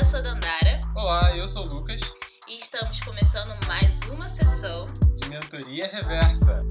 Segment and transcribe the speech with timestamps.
[0.00, 0.80] eu sou a Dandara.
[0.94, 2.00] Olá, eu sou o Lucas.
[2.48, 4.80] E estamos começando mais uma sessão
[5.14, 6.64] de Mentoria Reversa.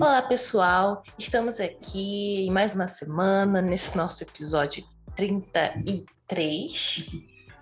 [0.00, 1.02] Olá, pessoal.
[1.18, 4.82] Estamos aqui em mais uma semana, nesse nosso episódio
[5.16, 7.10] 33,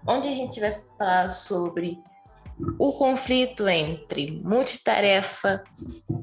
[0.06, 1.98] onde a gente vai falar sobre
[2.78, 5.62] o conflito entre multitarefa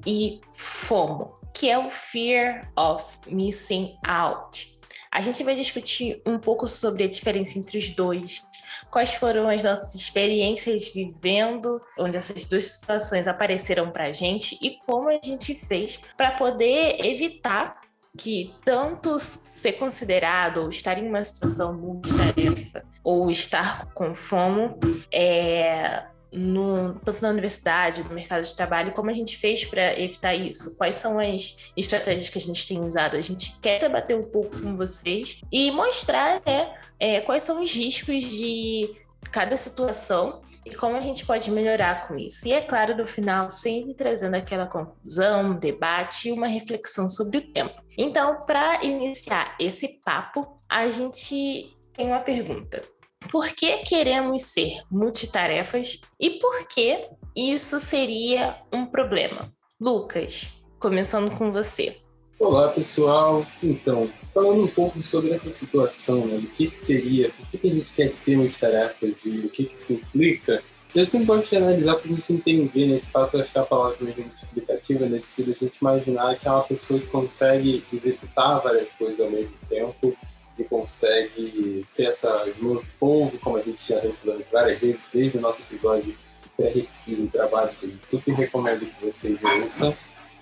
[0.05, 4.79] e FOMO, que é o Fear of Missing Out.
[5.11, 8.43] A gente vai discutir um pouco sobre a diferença entre os dois,
[8.91, 14.77] quais foram as nossas experiências vivendo, onde essas duas situações apareceram para a gente e
[14.85, 17.81] como a gente fez para poder evitar
[18.17, 24.75] que tanto ser considerado ou estar em uma situação multitarefa ou estar com fome
[25.11, 30.35] é, no, tanto na universidade, no mercado de trabalho, como a gente fez para evitar
[30.35, 30.75] isso?
[30.77, 33.15] Quais são as estratégias que a gente tem usado?
[33.15, 37.73] A gente quer debater um pouco com vocês e mostrar né, é, quais são os
[37.73, 38.93] riscos de
[39.31, 42.47] cada situação e como a gente pode melhorar com isso.
[42.47, 47.53] E é claro, no final, sempre trazendo aquela conclusão, debate e uma reflexão sobre o
[47.53, 47.73] tema.
[47.97, 52.81] Então, para iniciar esse papo, a gente tem uma pergunta.
[53.27, 59.53] Por que queremos ser multitarefas e por que isso seria um problema?
[59.79, 61.97] Lucas, começando com você.
[62.39, 63.45] Olá, pessoal.
[63.61, 67.67] Então, falando um pouco sobre essa situação, né, do que, que seria, por que, que
[67.67, 70.63] a gente quer ser multitarefas e o que, que isso implica,
[70.95, 73.97] eu sempre gosto de analisar para a gente entender nesse fato, acho que a palavra
[74.01, 78.87] muito explicativa nesse sentido, a gente imaginar que é uma pessoa que consegue executar várias
[78.97, 80.17] coisas ao mesmo tempo
[80.65, 85.61] consegue ser essa novo povo, como a gente já falando várias vezes desde o nosso
[85.61, 86.15] episódio
[86.55, 89.95] pré-requisito do trabalho, que a gente super recomendo que vocês ouçam.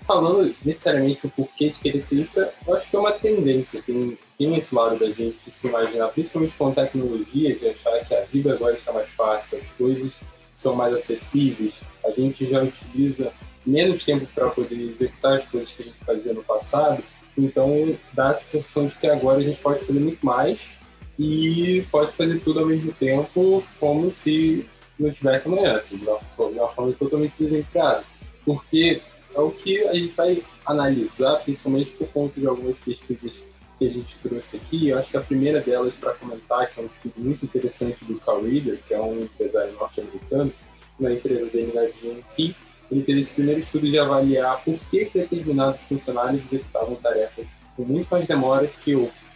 [0.06, 3.82] Falando necessariamente o porquê de querer ser isso, eu acho que é uma tendência.
[3.82, 8.24] Tem, tem esse lado da gente se imaginar, principalmente com tecnologia, de achar que a
[8.24, 10.20] vida agora está mais fácil, as coisas
[10.56, 13.32] são mais acessíveis, a gente já utiliza
[13.64, 17.04] menos tempo para poder executar as coisas que a gente fazia no passado,
[17.38, 20.68] então dá a sensação de que agora a gente pode fazer muito mais
[21.18, 24.66] e pode fazer tudo ao mesmo tempo, como se
[24.98, 28.04] não tivesse amanhã, assim, de uma, forma totalmente desempregada.
[28.44, 29.00] Porque
[29.34, 33.32] é o que a gente vai analisar, principalmente por conta de algumas pesquisas
[33.78, 34.88] que a gente trouxe aqui.
[34.88, 38.18] Eu acho que a primeira delas para comentar, que é um estudo muito interessante do
[38.18, 40.52] Carl Reader, que é um empresário norte-americano,
[40.98, 42.56] na empresa dele na GNT,
[42.90, 48.08] ele teve esse primeiro estudo de avaliar por que, determinados funcionários executavam tarefas com muito
[48.10, 49.28] mais demora que outros.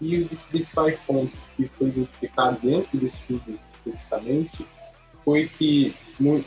[0.00, 4.66] E um dos principais pontos que foi identificado dentro desse estudo especificamente
[5.24, 5.94] foi que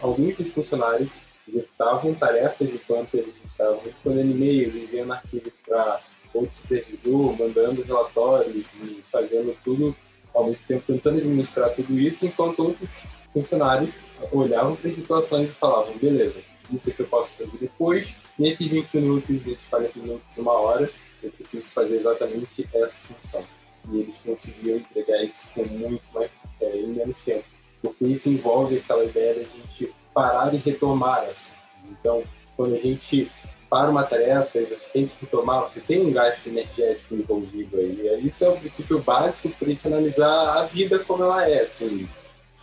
[0.02, 1.12] alguns dos funcionários
[1.48, 6.02] executavam tarefas enquanto eles estavam respondendo e-mails, enviando arquivos para
[6.34, 9.96] outro supervisor, mandando relatórios e fazendo tudo
[10.34, 13.04] ao mesmo tempo, tentando administrar tudo isso, enquanto outros
[13.34, 13.94] funcionários
[14.32, 16.40] olhavam para as situações e falavam, beleza,
[16.72, 20.90] isso é que eu posso fazer depois, nesses 20 minutos, nesses 40 minutos, uma hora,
[21.22, 23.44] eu preciso fazer exatamente essa função.
[23.92, 26.30] E eles conseguiam entregar isso com muito mais,
[26.62, 27.44] é, em menos tempo.
[27.82, 31.50] Porque isso envolve aquela ideia da gente parar e retomar as
[31.90, 32.24] Então,
[32.56, 33.30] quando a gente
[33.70, 38.24] para uma tarefa e você tem que retomar, você tem um gasto energético envolvido aí.
[38.24, 41.62] Isso é o princípio básico para a gente analisar a vida como ela é.
[41.62, 42.08] Assim.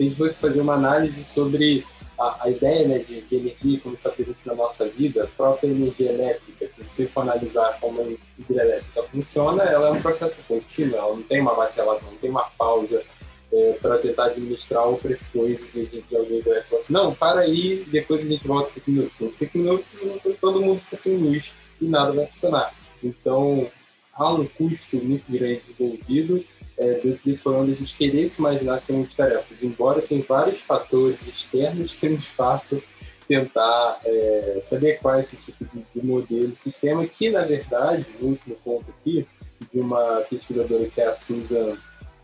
[0.01, 1.87] Se a gente fosse fazer uma análise sobre
[2.19, 5.69] a, a ideia né, de, de, energia como está presente na nossa vida, a própria
[5.69, 10.97] energia elétrica, se você for analisar como a hidrelétrica funciona, ela é um processo contínuo,
[10.97, 13.05] ela não tem uma bateria, não tem uma pausa
[13.53, 17.41] é, para tentar administrar outras coisas e a gente alguém vai falar assim, não, para
[17.41, 19.21] aí, depois a gente volta cinco minutos.
[19.21, 20.09] Em cinco minutos
[20.41, 22.73] todo mundo fica sem luz e nada vai funcionar.
[23.05, 23.71] Então,
[24.15, 26.43] há um custo muito grande envolvido
[26.81, 31.29] é, desse problema de a gente querer se imaginar sem multitarefas, embora tem vários fatores
[31.29, 32.81] externos que nos façam
[33.29, 38.27] tentar é, se adequar a esse tipo de, de modelo, sistema, que na verdade, o
[38.27, 39.27] último ponto aqui,
[39.73, 41.77] de uma pesquisadora que é a Susan,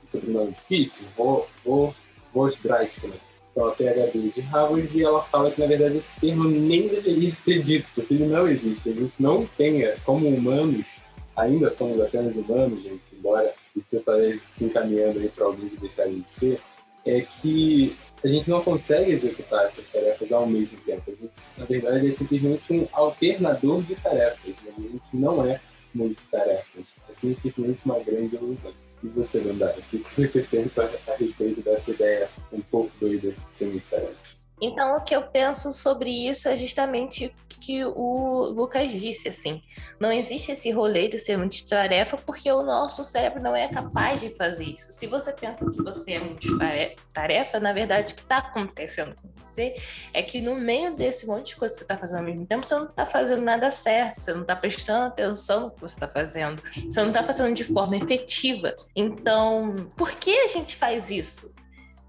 [0.05, 1.07] sobrenome difícil,
[2.35, 3.17] Vosdrasky, né?
[3.51, 7.33] então a PhD de Harvard, e ela fala que na verdade esse termo nem deveria
[7.37, 8.89] ser dito, porque ele não existe.
[8.89, 10.85] A gente não tem, como humanos,
[11.37, 13.03] ainda somos apenas humanos, gente,
[13.95, 16.61] embora isso está se encaminhando aí para alguns deixarem de ser,
[17.07, 21.03] é que a gente não consegue executar essas tarefas ao mesmo tempo.
[21.07, 24.55] A gente, na verdade, é simplesmente um alternador de tarefas.
[24.63, 24.73] Né?
[24.77, 25.61] A gente não é
[25.95, 26.87] multitarefas.
[27.09, 28.73] É simplesmente uma grande ilusão.
[29.03, 33.55] E você, Dandara, o que você pensa a respeito dessa ideia um pouco doida de
[33.55, 34.37] ser multitarefa?
[34.61, 39.63] Então, o que eu penso sobre isso é justamente o que o Lucas disse, assim.
[40.01, 44.31] Não existe esse rolê de ser multitarefa porque o nosso cérebro não é capaz de
[44.31, 44.93] fazer isso.
[44.93, 49.75] Se você pensa que você é multitarefa, na verdade, o que está acontecendo com você
[50.13, 52.67] é que no meio desse monte de coisa que você está fazendo ao mesmo tempo,
[52.67, 56.09] você não está fazendo nada certo, você não está prestando atenção no que você está
[56.09, 58.75] fazendo, você não está fazendo de forma efetiva.
[58.95, 61.56] Então, por que a gente faz isso?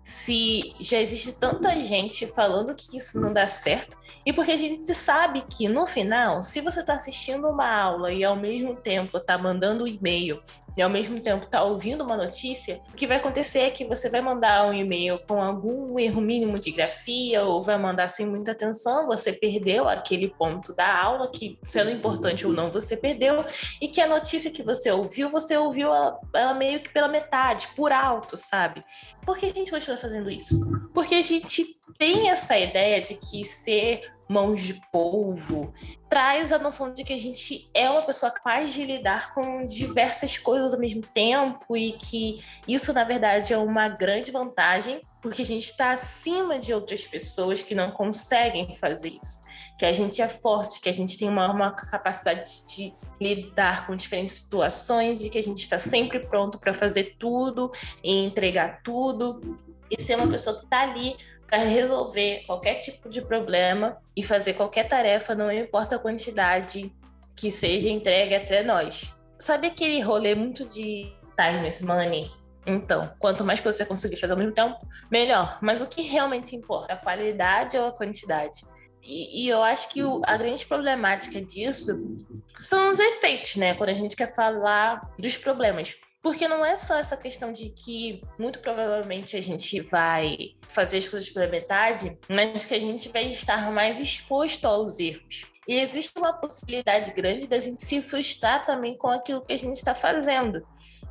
[0.07, 4.94] Se já existe tanta gente falando que isso não dá certo, e porque a gente
[4.94, 9.38] sabe que no final, se você está assistindo uma aula e ao mesmo tempo está
[9.38, 10.42] mandando um e-mail
[10.77, 14.09] e ao mesmo tempo está ouvindo uma notícia, o que vai acontecer é que você
[14.09, 18.51] vai mandar um e-mail com algum erro mínimo de grafia ou vai mandar sem muita
[18.51, 23.44] atenção, você perdeu aquele ponto da aula que, sendo importante ou não, você perdeu,
[23.81, 27.68] e que a notícia que você ouviu, você ouviu ela, ela meio que pela metade,
[27.75, 28.83] por alto, sabe?
[29.25, 30.59] Por que a gente continua fazendo isso?
[30.94, 35.73] Porque a gente tem essa ideia de que ser mãos de polvo,
[36.09, 40.38] traz a noção de que a gente é uma pessoa capaz de lidar com diversas
[40.38, 45.45] coisas ao mesmo tempo e que isso, na verdade, é uma grande vantagem, porque a
[45.45, 49.41] gente está acima de outras pessoas que não conseguem fazer isso.
[49.79, 53.95] Que a gente é forte, que a gente tem uma, uma capacidade de lidar com
[53.95, 57.71] diferentes situações, de que a gente está sempre pronto para fazer tudo
[58.03, 61.16] e entregar tudo e ser uma pessoa que está ali
[61.48, 66.94] para resolver qualquer tipo de problema e fazer qualquer tarefa, não importa a quantidade
[67.36, 69.13] que seja entregue até nós.
[69.39, 72.31] Sabe aquele rolê muito de time money?
[72.66, 74.78] Então, quanto mais que você conseguir fazer ao mesmo tempo,
[75.10, 75.57] melhor.
[75.62, 76.94] Mas o que realmente importa?
[76.94, 78.63] A qualidade ou a quantidade?
[79.01, 82.18] E, e eu acho que o, a grande problemática disso
[82.60, 83.74] são os efeitos, né?
[83.75, 85.95] Quando a gente quer falar dos problemas.
[86.22, 91.08] Porque não é só essa questão de que muito provavelmente a gente vai fazer as
[91.08, 95.46] coisas pela metade, mas que a gente vai estar mais exposto aos erros.
[95.68, 99.75] E existe uma possibilidade grande da gente se frustrar também com aquilo que a gente
[99.75, 100.66] está fazendo.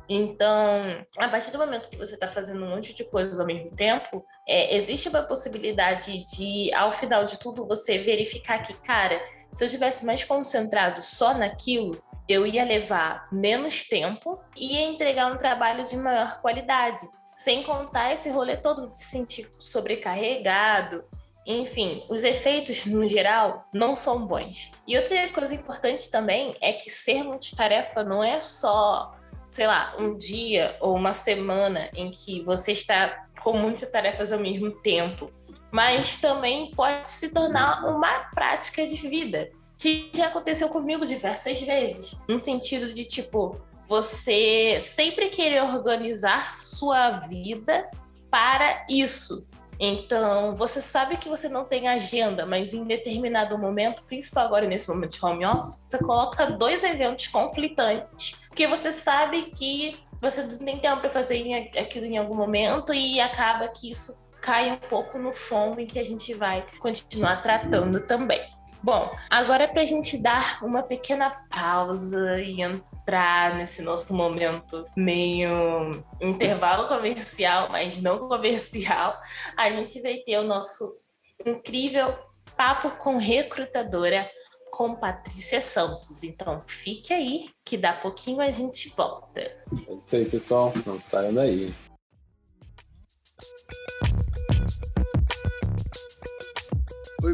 [0.09, 3.69] Então, a partir do momento que você está fazendo um monte de coisas ao mesmo
[3.75, 9.21] tempo, é, existe uma possibilidade de, ao final de tudo, você verificar que, cara,
[9.51, 15.31] se eu tivesse mais concentrado só naquilo, eu ia levar menos tempo e ia entregar
[15.31, 17.07] um trabalho de maior qualidade.
[17.35, 21.05] Sem contar esse rolê todo de se sentir sobrecarregado.
[21.45, 24.71] Enfim, os efeitos, no geral, não são bons.
[24.85, 29.15] E outra coisa importante também é que ser multitarefa não é só,
[29.47, 34.39] sei lá, um dia ou uma semana em que você está com muitas tarefas ao
[34.39, 35.31] mesmo tempo,
[35.71, 42.19] mas também pode se tornar uma prática de vida que já aconteceu comigo diversas vezes.
[42.27, 47.89] No sentido de, tipo, você sempre querer organizar sua vida
[48.29, 49.47] para isso.
[49.79, 54.89] Então, você sabe que você não tem agenda, mas em determinado momento, principal agora nesse
[54.89, 60.57] momento de home office, você coloca dois eventos conflitantes, porque você sabe que você não
[60.57, 65.19] tem tempo para fazer aquilo em algum momento e acaba que isso cai um pouco
[65.19, 68.41] no fomo em que a gente vai continuar tratando também.
[68.81, 74.85] Bom, agora é para a gente dar uma pequena pausa e entrar nesse nosso momento
[74.95, 79.19] meio intervalo comercial, mas não comercial,
[79.55, 81.01] a gente vai ter o nosso
[81.45, 82.13] incrível
[82.55, 84.29] papo com recrutadora
[84.71, 86.23] com Patrícia Santos.
[86.23, 89.41] Então fique aí, que dá pouquinho a gente volta.
[89.41, 90.73] É isso aí, pessoal.
[90.85, 91.73] Não saiam daí.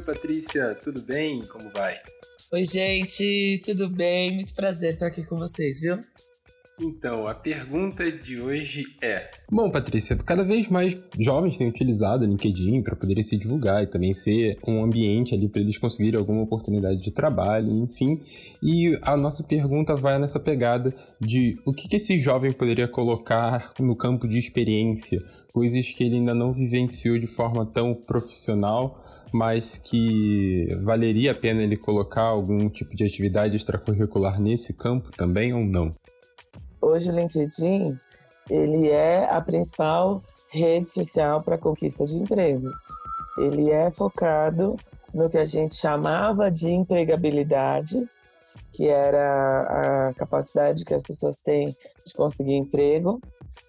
[0.05, 1.41] Patrícia, tudo bem?
[1.45, 1.97] Como vai?
[2.51, 4.35] Oi, gente, tudo bem?
[4.35, 5.97] Muito prazer estar aqui com vocês, viu?
[6.79, 12.27] Então, a pergunta de hoje é: Bom, Patrícia, cada vez mais jovens têm utilizado o
[12.27, 16.41] LinkedIn para poderem se divulgar e também ser um ambiente ali para eles conseguirem alguma
[16.41, 18.19] oportunidade de trabalho, enfim.
[18.61, 20.91] E a nossa pergunta vai nessa pegada
[21.21, 25.19] de o que, que esse jovem poderia colocar no campo de experiência,
[25.53, 29.02] coisas que ele ainda não vivenciou de forma tão profissional
[29.33, 35.53] mas que valeria a pena ele colocar algum tipo de atividade extracurricular nesse campo também
[35.53, 35.89] ou não?
[36.79, 37.97] Hoje o LinkedIn
[38.49, 42.77] ele é a principal rede social para conquista de empregos.
[43.39, 44.75] Ele é focado
[45.13, 48.07] no que a gente chamava de empregabilidade,
[48.71, 53.19] que era a capacidade que as pessoas têm de conseguir emprego,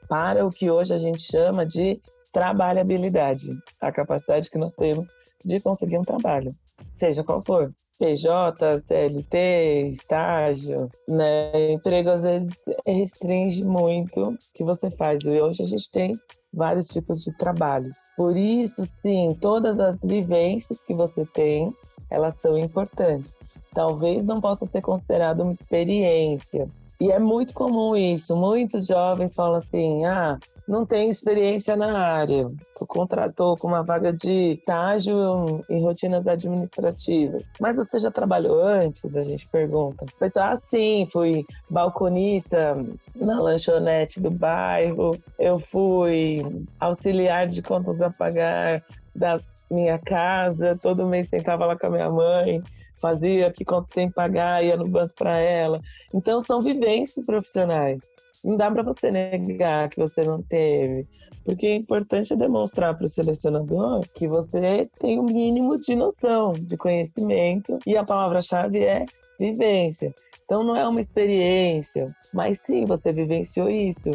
[0.09, 2.00] para o que hoje a gente chama de
[2.33, 3.49] trabalhabilidade,
[3.80, 5.06] a capacidade que nós temos
[5.44, 6.50] de conseguir um trabalho,
[6.92, 7.72] seja qual for.
[7.98, 11.72] PJ, CLT, estágio, né?
[11.72, 12.48] Emprego às vezes
[12.84, 15.22] restringe muito o que você faz.
[15.22, 16.12] E hoje a gente tem
[16.52, 17.94] vários tipos de trabalhos.
[18.16, 21.72] Por isso, sim, todas as vivências que você tem,
[22.10, 23.32] elas são importantes.
[23.72, 26.68] Talvez não possa ser considerado uma experiência,
[27.00, 28.34] e é muito comum isso.
[28.36, 32.50] Muitos jovens falam assim: ah, não tenho experiência na área.
[32.78, 37.42] Tu contratou com uma vaga de estágio em rotinas administrativas.
[37.61, 39.14] Mas você já trabalhou antes?
[39.14, 40.06] A gente pergunta.
[40.18, 42.76] Pessoal, ah, sim, fui balconista
[43.14, 45.18] na lanchonete do bairro.
[45.38, 46.42] Eu fui
[46.80, 48.83] auxiliar de contas a pagar
[49.14, 49.38] da
[49.71, 50.78] minha casa.
[50.80, 52.62] Todo mês sentava lá com a minha mãe
[53.04, 55.78] fazia, que quanto tem que pagar, ia no banco para ela.
[56.14, 58.00] Então, são vivências profissionais.
[58.44, 61.06] Não dá para você negar que você não teve.
[61.44, 66.76] Porque é importante demonstrar para o selecionador que você tem um mínimo de noção, de
[66.76, 69.04] conhecimento, e a palavra-chave é
[69.38, 70.14] vivência.
[70.44, 74.12] Então não é uma experiência, mas sim você vivenciou isso.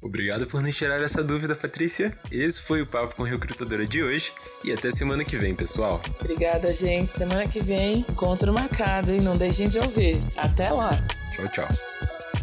[0.00, 2.16] Obrigado por nos tirar essa dúvida, Patrícia.
[2.30, 4.32] Esse foi o Papo com Recrutadora de hoje
[4.64, 6.00] e até semana que vem, pessoal.
[6.20, 7.10] Obrigada, gente.
[7.10, 10.18] Semana que vem, encontro marcado e não deixem de ouvir.
[10.36, 10.92] Até lá.
[11.32, 12.37] Tchau, tchau.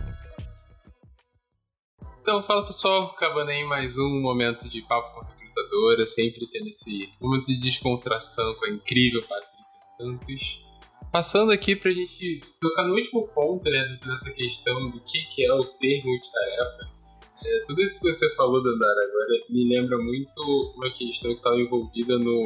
[2.26, 7.08] Então, fala pessoal, acabando aí mais um momento de Papo com Recrutadora, sempre tendo esse
[7.22, 10.66] momento de descontração com a incrível Patrícia Santos.
[11.12, 15.62] Passando aqui pra gente tocar no último ponto, né, dessa questão do que, é o
[15.62, 16.92] ser multitarefa.
[17.46, 21.60] É, tudo isso que você falou, Dandara, agora me lembra muito uma questão que estava
[21.60, 22.42] envolvida no,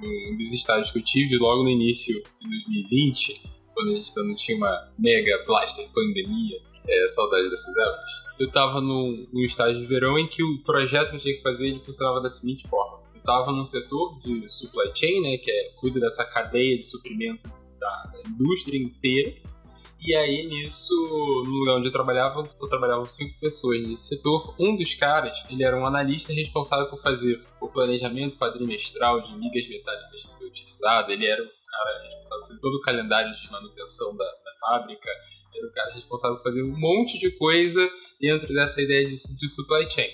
[0.00, 3.42] num dos estágios que eu tive logo no início de 2020,
[3.74, 6.66] quando a gente ainda não tinha uma mega blaster pandemia.
[6.88, 8.27] É, saudade dessas épocas.
[8.38, 11.42] Eu estava num, num estágio de verão em que o projeto que eu tinha que
[11.42, 13.02] fazer ele funcionava da seguinte forma.
[13.12, 17.44] Eu estava num setor de supply chain, né, que é, cuida dessa cadeia de suprimentos
[17.78, 19.34] da, da indústria inteira,
[20.00, 20.94] e aí, nisso,
[21.44, 24.54] no lugar onde eu trabalhava, só trabalhavam cinco pessoas nesse setor.
[24.56, 29.68] Um dos caras, ele era um analista responsável por fazer o planejamento quadrimestral de ligas
[29.68, 31.10] metálicas que ser utilizado.
[31.10, 35.10] Ele era o cara responsável por todo o calendário de manutenção da, da fábrica.
[35.52, 37.90] Era o cara responsável por fazer um monte de coisa
[38.20, 40.10] dentro dessa ideia de, de supply chain.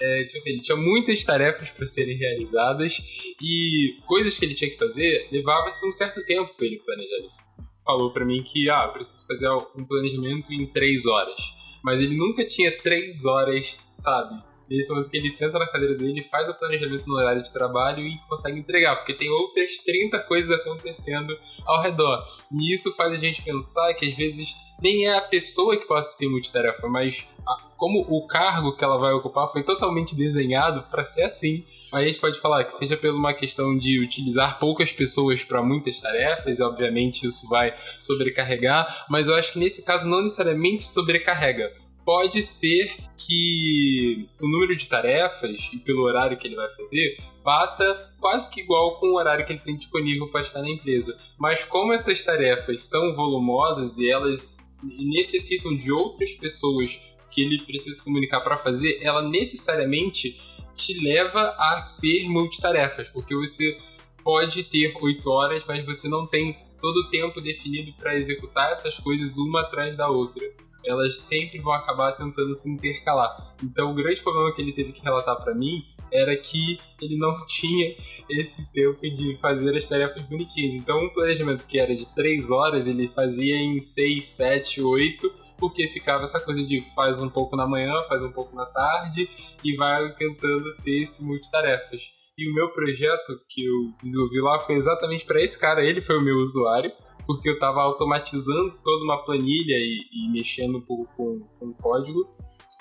[0.00, 2.98] É, tipo assim, ele tinha muitas tarefas para serem realizadas
[3.40, 7.42] e coisas que ele tinha que fazer levava-se um certo tempo para ele planejar
[7.84, 11.36] falou para mim que, ah, preciso fazer um planejamento em três horas.
[11.82, 14.40] Mas ele nunca tinha três horas, sabe?
[14.70, 18.06] Nesse momento que ele senta na cadeira dele, faz o planejamento no horário de trabalho
[18.06, 22.24] e consegue entregar, porque tem outras 30 coisas acontecendo ao redor.
[22.52, 26.16] E isso faz a gente pensar que às vezes nem é a pessoa que possa
[26.16, 31.04] ser multitarefa, mas a, como o cargo que ela vai ocupar foi totalmente desenhado para
[31.04, 31.64] ser assim.
[31.92, 35.62] Aí a gente pode falar que seja por uma questão de utilizar poucas pessoas para
[35.62, 40.84] muitas tarefas, e obviamente isso vai sobrecarregar, mas eu acho que nesse caso não necessariamente
[40.84, 41.81] sobrecarrega.
[42.04, 48.12] Pode ser que o número de tarefas e pelo horário que ele vai fazer bata
[48.20, 51.18] quase que igual com o horário que ele tem disponível para estar na empresa.
[51.38, 58.02] Mas como essas tarefas são volumosas e elas necessitam de outras pessoas que ele precisa
[58.04, 60.40] comunicar para fazer, ela necessariamente
[60.74, 63.76] te leva a ser multitarefas, porque você
[64.22, 68.98] pode ter oito horas, mas você não tem todo o tempo definido para executar essas
[68.98, 70.44] coisas uma atrás da outra
[70.84, 73.54] elas sempre vão acabar tentando se intercalar.
[73.62, 77.36] Então, o grande problema que ele teve que relatar para mim era que ele não
[77.46, 77.94] tinha
[78.28, 80.74] esse tempo de fazer as tarefas bonitinhas.
[80.74, 85.88] Então, um planejamento que era de 3 horas, ele fazia em 6, 7, 8, porque
[85.88, 89.28] ficava essa coisa de faz um pouco na manhã, faz um pouco na tarde
[89.64, 92.02] e vai tentando ser esse multitarefas.
[92.36, 96.18] E o meu projeto que eu desenvolvi lá foi exatamente para esse cara, ele foi
[96.18, 96.90] o meu usuário
[97.26, 102.24] porque eu estava automatizando toda uma planilha e, e mexendo um pouco com, com código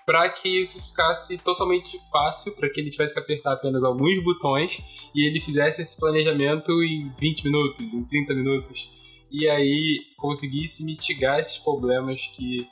[0.06, 4.82] para que isso ficasse totalmente fácil, para que ele tivesse que apertar apenas alguns botões
[5.16, 8.90] e ele fizesse esse planejamento em 20 minutos, em 30 minutos.
[9.32, 12.68] E aí conseguisse mitigar esses problemas que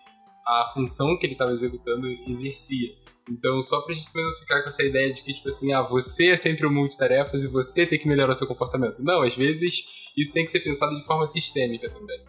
[0.46, 2.92] a função que ele estava executando exercia.
[3.30, 5.82] Então, só pra gente também não ficar com essa ideia de que, tipo assim, ah,
[5.82, 9.02] você é sempre o multitarefas e você tem que melhorar o seu comportamento.
[9.04, 9.84] Não, às vezes
[10.18, 12.20] isso tem que ser pensado de forma sistêmica também.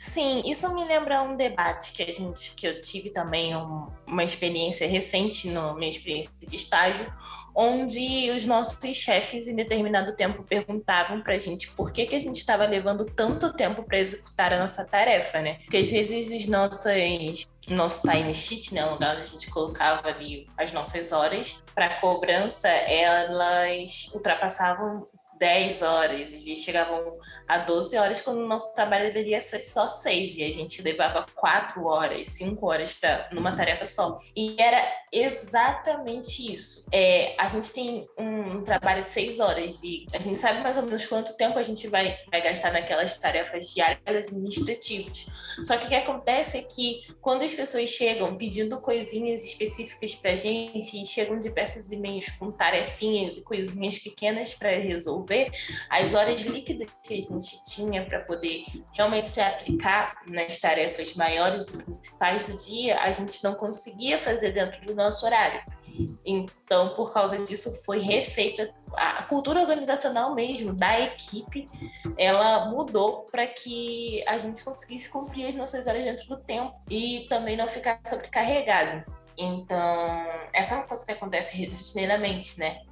[0.00, 4.24] Sim, isso me lembra um debate que a gente que eu tive também um, uma
[4.24, 7.12] experiência recente na minha experiência de estágio,
[7.54, 12.18] onde os nossos chefes em determinado tempo perguntavam para a gente por que, que a
[12.18, 15.58] gente estava levando tanto tempo para executar a nossa tarefa, né?
[15.64, 20.08] Porque às vezes os nossos nosso time sheet, né, o lugar onde a gente colocava
[20.08, 25.04] ali as nossas horas para cobrança, elas ultrapassavam
[25.40, 27.02] 10 horas, às vezes chegavam
[27.48, 31.24] a 12 horas, quando o nosso trabalho deveria ser só 6, e a gente levava
[31.34, 34.18] 4 horas, 5 horas pra, numa tarefa só.
[34.36, 36.86] E era exatamente isso.
[36.92, 40.76] É, a gente tem um, um trabalho de 6 horas, e a gente sabe mais
[40.76, 45.26] ou menos quanto tempo a gente vai, vai gastar naquelas tarefas diárias administrativas.
[45.64, 50.36] Só que o que acontece é que quando as pessoas chegam pedindo coisinhas específicas pra
[50.36, 55.29] gente, e chegam diversos e-mails com tarefinhas e coisinhas pequenas para resolver,
[55.88, 61.68] as horas líquidas que a gente tinha para poder realmente se aplicar nas tarefas maiores
[61.68, 65.60] e principais do dia, a gente não conseguia fazer dentro do nosso horário.
[66.24, 71.66] Então, por causa disso, foi refeita a cultura organizacional mesmo da equipe.
[72.16, 77.26] Ela mudou para que a gente conseguisse cumprir as nossas horas dentro do tempo e
[77.28, 79.04] também não ficar sobrecarregado.
[79.36, 82.82] Então, essa é uma coisa que acontece rotineiramente, né?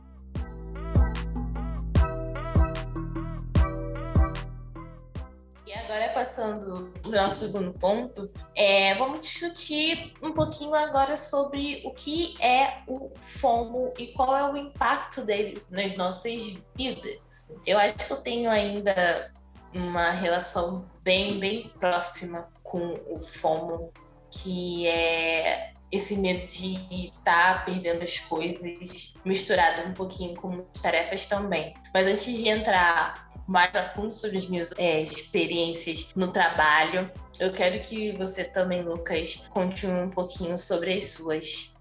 [6.28, 12.82] Passando o nosso segundo ponto, é, vamos discutir um pouquinho agora sobre o que é
[12.86, 17.56] o FOMO e qual é o impacto dele nas nossas vidas.
[17.66, 19.32] Eu acho que eu tenho ainda
[19.74, 23.90] uma relação bem, bem próxima com o FOMO,
[24.30, 31.24] que é esse medo de estar tá perdendo as coisas, misturado um pouquinho com tarefas
[31.24, 31.72] também.
[31.94, 37.50] Mas antes de entrar mais a fundo sobre as minhas é, experiências no trabalho, eu
[37.52, 41.74] quero que você também, Lucas, conte um pouquinho sobre as suas.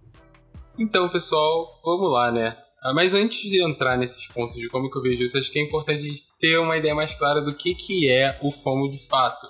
[0.80, 2.58] Então, pessoal, vamos lá, né?
[2.82, 5.60] Ah, mas antes de entrar nesses pontos de como que eu vejo isso, acho que
[5.60, 8.90] é importante a gente ter uma ideia mais clara do que, que é o FOMO
[8.90, 9.48] de fato.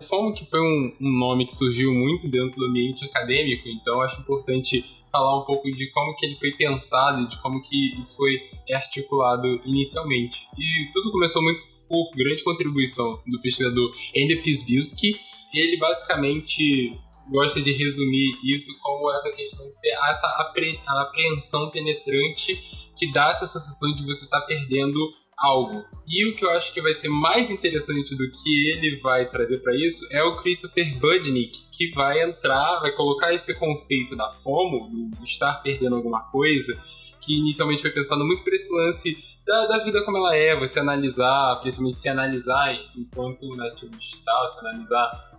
[0.00, 4.18] FOMO que foi um, um nome que surgiu muito dentro do ambiente acadêmico, então acho
[4.20, 8.16] importante falar um pouco de como que ele foi pensado e de como que isso
[8.16, 8.40] foi
[8.72, 10.48] articulado inicialmente.
[10.56, 15.20] E tudo começou muito por grande contribuição do pesquisador Andy Pisbilski.
[15.52, 16.96] Ele basicamente
[17.30, 22.56] gosta de resumir isso como essa questão de ser essa apre apreensão penetrante
[22.96, 24.98] que dá essa sensação de você estar tá perdendo
[25.40, 25.84] algo.
[26.06, 29.58] E o que eu acho que vai ser mais interessante do que ele vai trazer
[29.58, 34.90] para isso é o Christopher Budnick, que vai entrar, vai colocar esse conceito da FOMO,
[35.16, 36.78] do estar perdendo alguma coisa,
[37.20, 40.78] que inicialmente foi pensado muito por esse lance da, da, vida como ela é, você
[40.78, 45.30] analisar, principalmente se analisar enquanto nativo digital, se analisar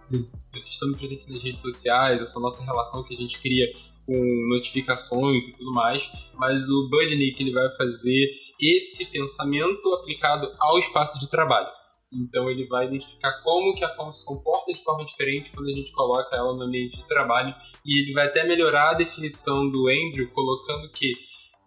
[0.67, 3.71] estando presente nas redes sociais, essa nossa relação que a gente cria
[4.05, 6.03] com notificações e tudo mais,
[6.35, 8.29] mas o Budnick ele vai fazer
[8.61, 11.69] esse pensamento aplicado ao espaço de trabalho.
[12.13, 15.73] Então ele vai identificar como que a forma se comporta de forma diferente quando a
[15.73, 19.87] gente coloca ela no ambiente de trabalho e ele vai até melhorar a definição do
[19.87, 21.15] Andrew colocando que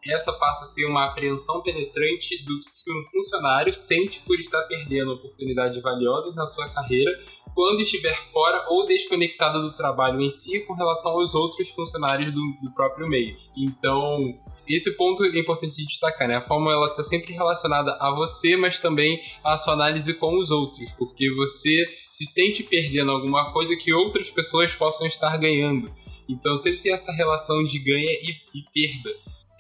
[0.07, 5.14] essa passa a ser uma apreensão penetrante do que um funcionário sente por estar perdendo
[5.14, 7.11] oportunidades valiosas na sua carreira
[7.54, 12.42] quando estiver fora ou desconectado do trabalho em si com relação aos outros funcionários do,
[12.62, 13.35] do próprio meio.
[13.57, 14.30] Então,
[14.68, 16.37] esse ponto é importante de destacar, né?
[16.37, 20.50] A forma ela está sempre relacionada a você, mas também à sua análise com os
[20.50, 25.92] outros, porque você se sente perdendo alguma coisa que outras pessoas possam estar ganhando.
[26.29, 29.11] Então sempre tem essa relação de ganha e, e perda.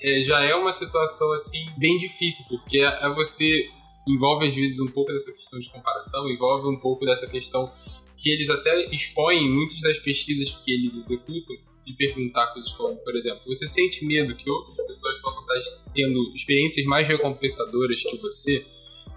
[0.00, 3.68] É, já é uma situação assim bem difícil, porque é, é você
[4.08, 7.70] envolve às vezes um pouco dessa questão de comparação, envolve um pouco dessa questão
[8.16, 12.96] que eles até expõem em muitas das pesquisas que eles executam de perguntar coisas como,
[12.96, 18.16] por exemplo, você sente medo que outras pessoas possam estar tendo experiências mais recompensadoras que
[18.18, 18.66] você?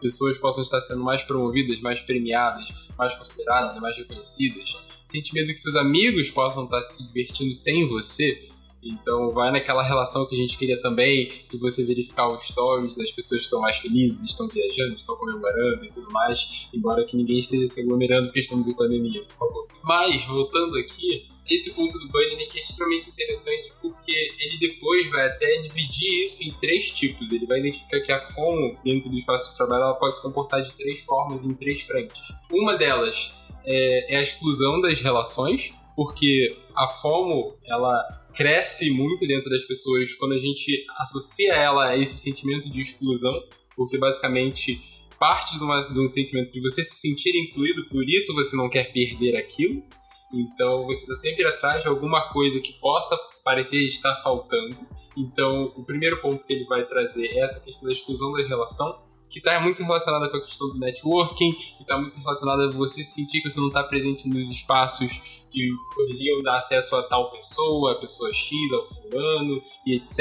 [0.02, 2.66] Pessoas possam estar sendo mais promovidas, mais premiadas,
[2.98, 4.78] mais consideradas mais reconhecidas?
[5.06, 8.50] Sente medo que seus amigos possam estar se divertindo sem você?
[8.90, 13.12] Então vai naquela relação que a gente queria também, de você verificar os stories das
[13.12, 17.40] pessoas que estão mais felizes, estão viajando, estão comemorando e tudo mais, embora que ninguém
[17.40, 19.68] esteja se aglomerando porque estamos em pandemia, por favor.
[19.84, 25.62] Mas, voltando aqui, esse ponto do Budnick é extremamente interessante porque ele depois vai até
[25.62, 27.32] dividir isso em três tipos.
[27.32, 30.62] Ele vai identificar que a FOMO, dentro do espaço de trabalho, ela pode se comportar
[30.62, 32.22] de três formas em três frentes.
[32.52, 33.34] Uma delas
[33.66, 38.06] é, é a exclusão das relações, porque a FOMO, ela
[38.38, 43.34] cresce muito dentro das pessoas quando a gente associa ela a esse sentimento de exclusão,
[43.76, 44.80] porque basicamente
[45.20, 48.70] parte de, uma, de um sentimento de você se sentir incluído, por isso você não
[48.70, 49.84] quer perder aquilo.
[50.32, 54.78] Então você está sempre atrás de alguma coisa que possa parecer estar faltando.
[55.18, 59.02] Então o primeiro ponto que ele vai trazer é essa questão da exclusão da relação.
[59.32, 63.04] que está muito relacionada com a questão do networking, que está muito relacionada a você
[63.04, 67.94] sentir que você não está presente nos espaços que poderiam dar acesso a tal pessoa,
[67.94, 70.20] a pessoa X, ao fulano e etc.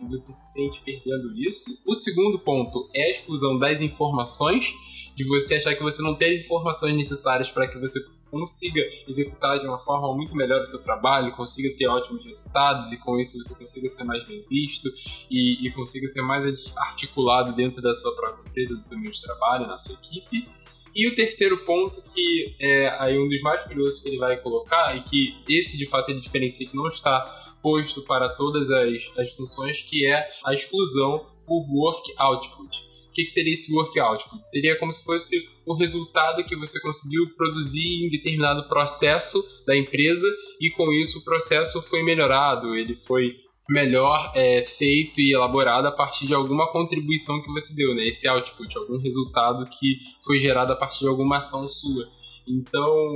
[0.00, 1.82] E você se sente perdendo isso.
[1.86, 4.72] O segundo ponto é a exclusão das informações,
[5.14, 8.00] de você achar que você não tem as informações necessárias para que você
[8.32, 12.96] consiga executar de uma forma muito melhor o seu trabalho, consiga ter ótimos resultados e
[12.96, 14.90] com isso você consiga ser mais bem visto
[15.30, 16.42] e, e consiga ser mais
[16.74, 20.48] articulado dentro da sua própria empresa, do seu meio de trabalho, na sua equipe.
[20.94, 24.96] E o terceiro ponto, que é aí um dos mais curiosos que ele vai colocar,
[24.96, 27.20] e que esse de fato ele diferencia que não está
[27.62, 32.92] posto para todas as, as funções, que é a exclusão por work output.
[33.08, 34.48] O que, que seria esse work output?
[34.48, 40.26] Seria como se fosse o resultado que você conseguiu produzir em determinado processo da empresa
[40.60, 43.36] e com isso o processo foi melhorado, ele foi
[43.72, 48.04] melhor é, feito e elaborado a partir de alguma contribuição que você deu, né?
[48.04, 52.08] Esse output, algum resultado que foi gerado a partir de alguma ação sua.
[52.46, 53.14] Então,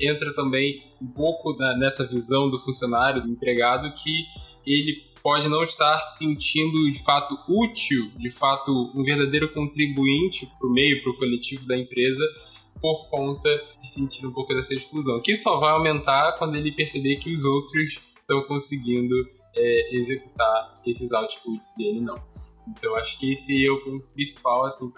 [0.00, 4.26] entra também um pouco nessa visão do funcionário, do empregado, que
[4.64, 10.72] ele pode não estar sentindo de fato útil, de fato um verdadeiro contribuinte para o
[10.72, 12.24] meio, para o coletivo da empresa,
[12.80, 17.16] por conta de sentir um pouco dessa exclusão, que só vai aumentar quando ele perceber
[17.16, 19.14] que os outros estão conseguindo
[19.56, 22.22] é, executar esses outputs e ele não.
[22.68, 24.90] Então acho que esse é o ponto principal assim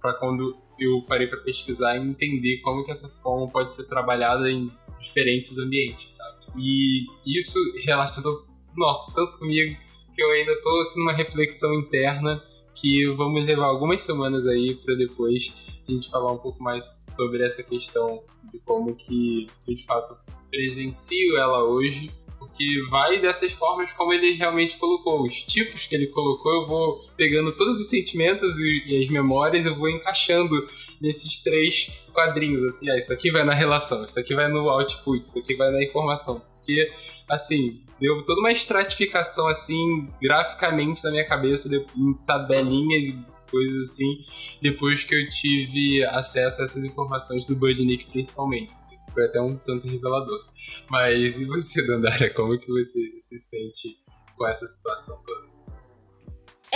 [0.00, 4.50] para quando eu parei para pesquisar e entender como que essa forma pode ser trabalhada
[4.50, 6.44] em diferentes ambientes, sabe?
[6.56, 8.44] E isso relacionou
[8.76, 9.76] nossa, tanto comigo
[10.14, 12.42] que eu ainda tô aqui numa reflexão interna
[12.74, 15.52] que vamos levar algumas semanas aí para depois
[15.88, 20.16] a gente falar um pouco mais sobre essa questão de como que eu de fato
[20.50, 22.12] presencio ela hoje,
[22.54, 25.24] porque vai dessas formas como ele realmente colocou.
[25.24, 29.74] Os tipos que ele colocou, eu vou pegando todos os sentimentos e, as memórias, eu
[29.74, 30.64] vou encaixando
[31.00, 35.22] nesses três quadrinhos, assim, ah, isso aqui vai na relação, isso aqui vai no output,
[35.24, 36.40] isso aqui vai na informação.
[36.58, 36.92] Porque,
[37.28, 43.18] assim, deu toda uma estratificação assim, graficamente na minha cabeça, em tabelinhas e
[43.50, 44.18] coisas assim,
[44.62, 48.72] depois que eu tive acesso a essas informações do Budnik principalmente.
[48.74, 50.44] Assim, foi até um tanto revelador.
[50.90, 53.96] Mas e você, Dandara, como que você se sente
[54.36, 55.54] com essa situação toda?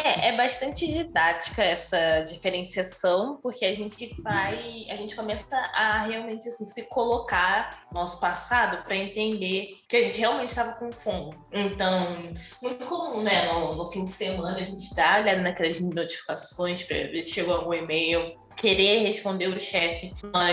[0.05, 6.47] É, é bastante didática essa diferenciação, porque a gente vai, a gente começa a realmente
[6.47, 11.35] assim, se colocar no nosso passado para entender que a gente realmente estava com fome.
[11.53, 12.17] Então,
[12.63, 13.53] muito comum, né?
[13.53, 17.55] No, no, fim de semana a gente dá olhada naquelas notificações para ver se chegou
[17.55, 20.11] algum e-mail querer responder o chefe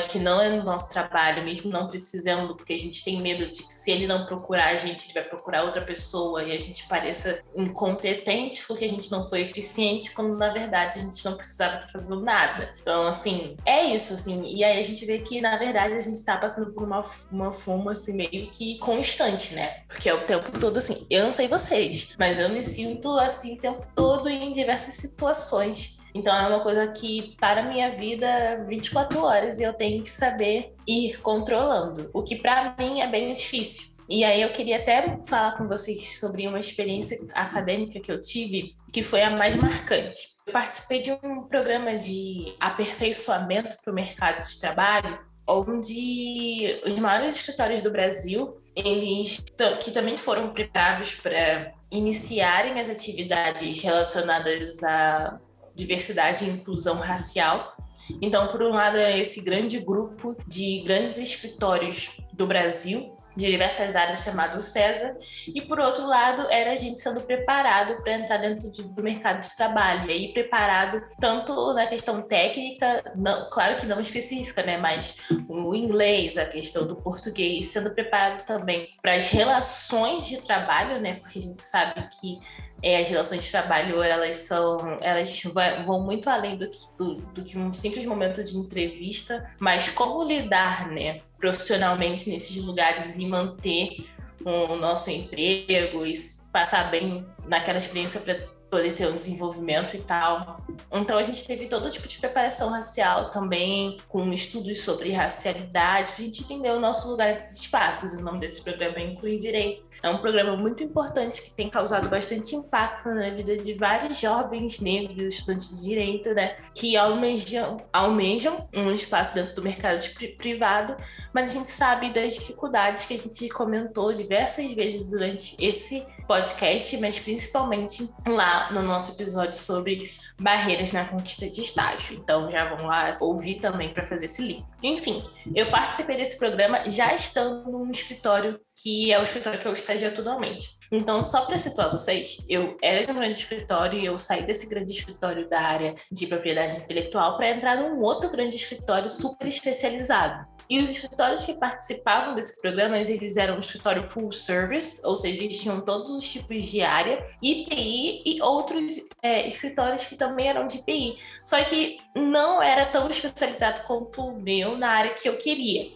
[0.09, 3.63] que não é no nosso trabalho, mesmo não precisando, porque a gente tem medo de
[3.63, 6.87] que se ele não procurar a gente, ele vai procurar outra pessoa e a gente
[6.87, 11.75] pareça incompetente porque a gente não foi eficiente, quando na verdade a gente não precisava
[11.75, 12.73] estar fazendo nada.
[12.79, 14.43] Então, assim, é isso, assim.
[14.55, 17.51] E aí a gente vê que, na verdade, a gente está passando por uma, uma
[17.51, 19.83] fuma, assim, meio que constante, né?
[19.87, 21.07] Porque é o tempo todo, assim.
[21.09, 25.97] Eu não sei vocês, mas eu me sinto assim o tempo todo em diversas situações
[26.15, 30.09] então é uma coisa que para a minha vida 24 horas e eu tenho que
[30.09, 33.93] saber ir controlando, o que para mim é bem difícil.
[34.07, 38.75] E aí eu queria até falar com vocês sobre uma experiência acadêmica que eu tive,
[38.93, 40.21] que foi a mais marcante.
[40.47, 47.35] Eu participei de um programa de aperfeiçoamento para o mercado de trabalho, onde os maiores
[47.35, 49.43] escritórios do Brasil, eles
[49.83, 55.39] que também foram preparados para iniciarem as atividades relacionadas a
[55.75, 57.75] diversidade e inclusão racial.
[58.21, 63.95] Então, por um lado, é esse grande grupo de grandes escritórios do Brasil, de diversas
[63.95, 65.15] áreas, chamado César,
[65.53, 69.41] e por outro lado, era a gente sendo preparado para entrar dentro de, do mercado
[69.41, 74.77] de trabalho, e aí preparado tanto na questão técnica, não, claro que não específica, né,
[74.77, 75.17] mas
[75.49, 81.15] o inglês, a questão do português, sendo preparado também para as relações de trabalho, né,
[81.15, 82.39] porque a gente sabe que
[82.85, 85.41] é, as relações de trabalho elas são elas
[85.87, 90.23] vão muito além do que, do, do que um simples momento de entrevista, mas como
[90.23, 94.05] lidar, né, profissionalmente nesses lugares e manter
[94.45, 96.13] o nosso emprego e
[96.53, 98.35] passar bem naquela experiência para
[98.69, 100.57] poder ter um desenvolvimento e tal.
[100.91, 106.21] Então a gente teve todo tipo de preparação racial também, com estudos sobre racialidade, para
[106.21, 108.13] a gente entender o nosso lugar nesses espaços.
[108.13, 109.84] O nome desse programa é Inclui Direito.
[110.05, 114.79] É um programa muito importante que tem causado bastante impacto na vida de vários jovens
[114.79, 116.55] negros, estudantes de direito, né?
[116.75, 120.95] Que almejam, almejam um espaço dentro do mercado privado,
[121.33, 126.95] mas a gente sabe das dificuldades que a gente comentou diversas vezes durante esse podcast,
[126.97, 132.15] mas principalmente lá no nosso episódio sobre barreiras na conquista de estágio.
[132.15, 134.65] Então já vão lá ouvir também para fazer esse link.
[134.83, 135.23] Enfim,
[135.55, 140.09] eu participei desse programa já estando num escritório que é o escritório que eu estagio
[140.09, 140.75] atualmente.
[140.91, 144.93] Então, só para situar vocês, eu era um grande escritório e eu saí desse grande
[144.93, 150.54] escritório da área de propriedade intelectual para entrar num outro grande escritório super especializado.
[150.69, 155.43] E os escritórios que participavam desse programa, eles eram um escritório full service, ou seja,
[155.43, 160.67] eles tinham todos os tipos de área, IPI e outros é, escritórios que também eram
[160.67, 161.17] de IPI.
[161.43, 165.91] Só que não era tão especializado quanto o meu na área que eu queria.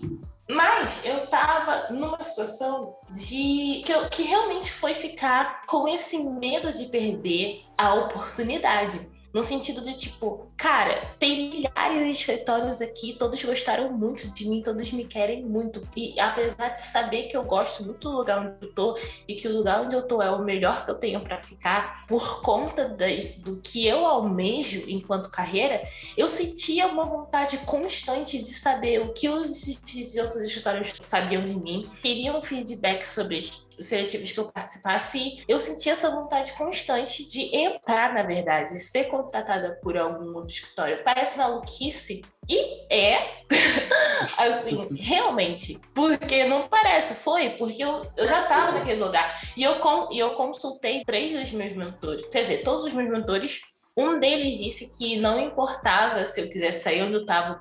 [0.49, 6.73] Mas eu tava numa situação de que, eu, que realmente foi ficar com esse medo
[6.73, 8.99] de perder a oportunidade.
[9.33, 14.63] No sentido de tipo, cara, tem milhares de escritórios aqui, todos gostaram muito de mim,
[14.63, 15.87] todos me querem muito.
[15.95, 19.47] E apesar de saber que eu gosto muito do lugar onde eu tô e que
[19.47, 22.89] o lugar onde eu tô é o melhor que eu tenho para ficar, por conta
[22.89, 25.83] de, do que eu almejo enquanto carreira,
[26.17, 31.55] eu sentia uma vontade constante de saber o que os, os outros escritórios sabiam de
[31.55, 33.37] mim, queriam feedback sobre
[33.81, 39.79] seletivos que eu participasse, eu sentia essa vontade constante de entrar, na verdade, ser contratada
[39.81, 41.01] por algum outro escritório.
[41.03, 43.41] Parece maluquice, e é,
[44.39, 49.39] assim, realmente, porque não parece, foi, porque eu, eu já estava naquele lugar.
[49.55, 53.61] E eu, com, eu consultei três dos meus mentores, quer dizer, todos os meus mentores.
[53.97, 57.59] Um deles disse que não importava se eu quisesse sair onde eu estava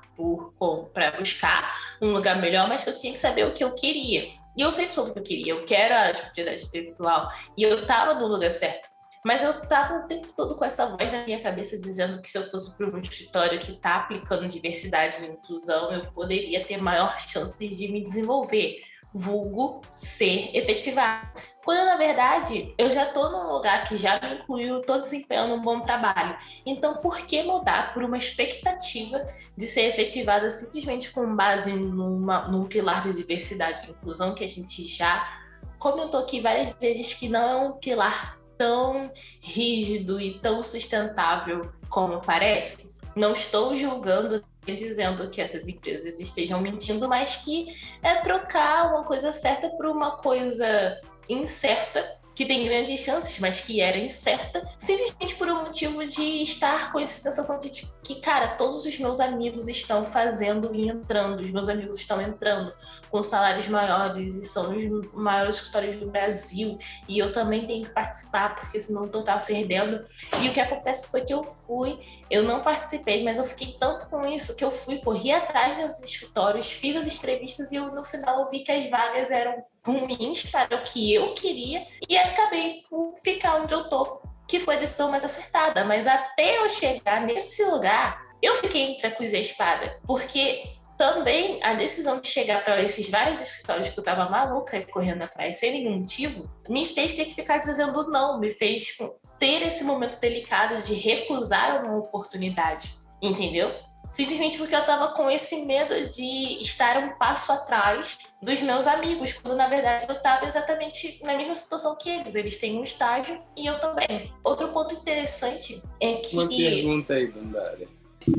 [0.93, 4.38] para buscar um lugar melhor, mas que eu tinha que saber o que eu queria.
[4.57, 5.53] E eu sempre soube o que eu queria.
[5.53, 7.31] Eu quero a propriedade intelectual.
[7.57, 8.89] E eu tava no lugar certo.
[9.25, 12.37] Mas eu tava o tempo todo com essa voz na minha cabeça dizendo que se
[12.37, 17.19] eu fosse para um escritório que está aplicando diversidade e inclusão, eu poderia ter maior
[17.19, 18.81] chance de me desenvolver
[19.13, 21.27] vulgo ser efetivado.
[21.63, 25.61] Quando na verdade eu já estou num lugar que já me incluiu, estou desempenhando um
[25.61, 26.37] bom trabalho.
[26.65, 32.65] Então por que mudar por uma expectativa de ser efetivada simplesmente com base numa, num
[32.65, 35.39] pilar de diversidade e inclusão que a gente já
[35.77, 39.09] comentou aqui várias vezes que não é um pilar tão
[39.41, 42.88] rígido e tão sustentável como parece?
[43.19, 49.29] Não estou julgando dizendo que essas empresas estejam mentindo, mas que é trocar uma coisa
[49.33, 55.49] certa por uma coisa incerta que tem grandes chances, mas que era incerta, simplesmente por
[55.49, 57.69] um motivo de estar com essa sensação de
[58.09, 62.73] que, cara, todos os meus amigos estão fazendo e entrando, os meus amigos estão entrando
[63.11, 67.91] com salários maiores e são os maiores escritórios do Brasil, e eu também tenho que
[67.91, 70.03] participar, porque senão eu tá perdendo.
[70.41, 71.99] E o que acontece foi que eu fui,
[72.31, 76.01] eu não participei, mas eu fiquei tanto com isso que eu fui, corri atrás dos
[76.01, 80.49] escritórios, fiz as entrevistas e eu, no final eu vi que as vagas eram ruins
[80.49, 84.79] para o que eu queria e acabei por ficar onde eu tô, que foi a
[84.79, 85.85] decisão mais acertada.
[85.85, 90.63] Mas até eu chegar nesse lugar, eu fiquei entre a cruz e a espada, porque
[90.97, 95.21] também a decisão de chegar para esses vários escritórios que eu tava maluca e correndo
[95.21, 98.97] atrás sem nenhum motivo, me fez ter que ficar dizendo não, me fez
[99.37, 103.73] ter esse momento delicado de recusar uma oportunidade, entendeu?
[104.09, 109.33] Simplesmente porque eu estava com esse medo de estar um passo atrás dos meus amigos,
[109.33, 112.35] quando na verdade eu estava exatamente na mesma situação que eles.
[112.35, 114.33] Eles têm um estágio e eu também.
[114.43, 116.35] Outro ponto interessante é que.
[116.35, 117.87] Uma pergunta aí, Dandara.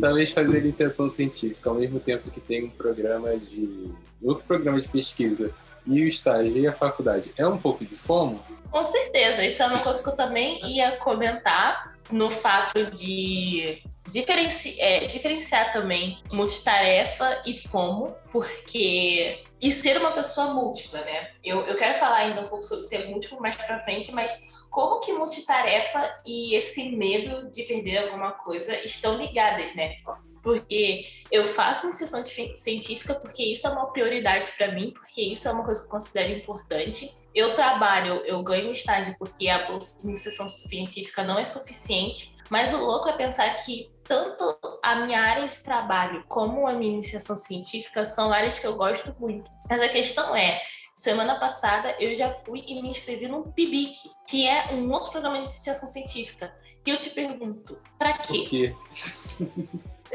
[0.01, 3.91] Talvez fazer iniciação científica ao mesmo tempo que tem um programa de.
[4.23, 5.55] outro programa de pesquisa
[5.90, 8.40] e o estágio e a faculdade é um pouco de fomo?
[8.70, 14.81] Com certeza, isso é uma coisa que eu também ia comentar no fato de diferenci
[14.81, 19.42] é, diferenciar também multitarefa e FOMO, porque.
[19.62, 21.33] E ser uma pessoa múltipla, né?
[21.44, 24.35] Eu, eu quero falar ainda um pouco sobre ser múltiplo mais pra frente, mas
[24.71, 29.97] como que multitarefa e esse medo de perder alguma coisa estão ligadas, né?
[30.43, 32.23] Porque eu faço iniciação
[32.55, 35.91] científica porque isso é uma prioridade para mim, porque isso é uma coisa que eu
[35.91, 37.11] considero importante.
[37.35, 42.73] Eu trabalho, eu ganho estágio porque a bolsa de iniciação científica não é suficiente, mas
[42.73, 47.37] o louco é pensar que tanto a minha área de trabalho como a minha iniciação
[47.37, 49.49] científica são áreas que eu gosto muito.
[49.69, 50.61] Mas a questão é,
[51.01, 55.41] Semana passada eu já fui e me inscrevi no PIBIC, que é um outro programa
[55.41, 56.55] de iniciação científica.
[56.87, 58.43] E eu te pergunto, para quê?
[58.43, 58.77] Por quê?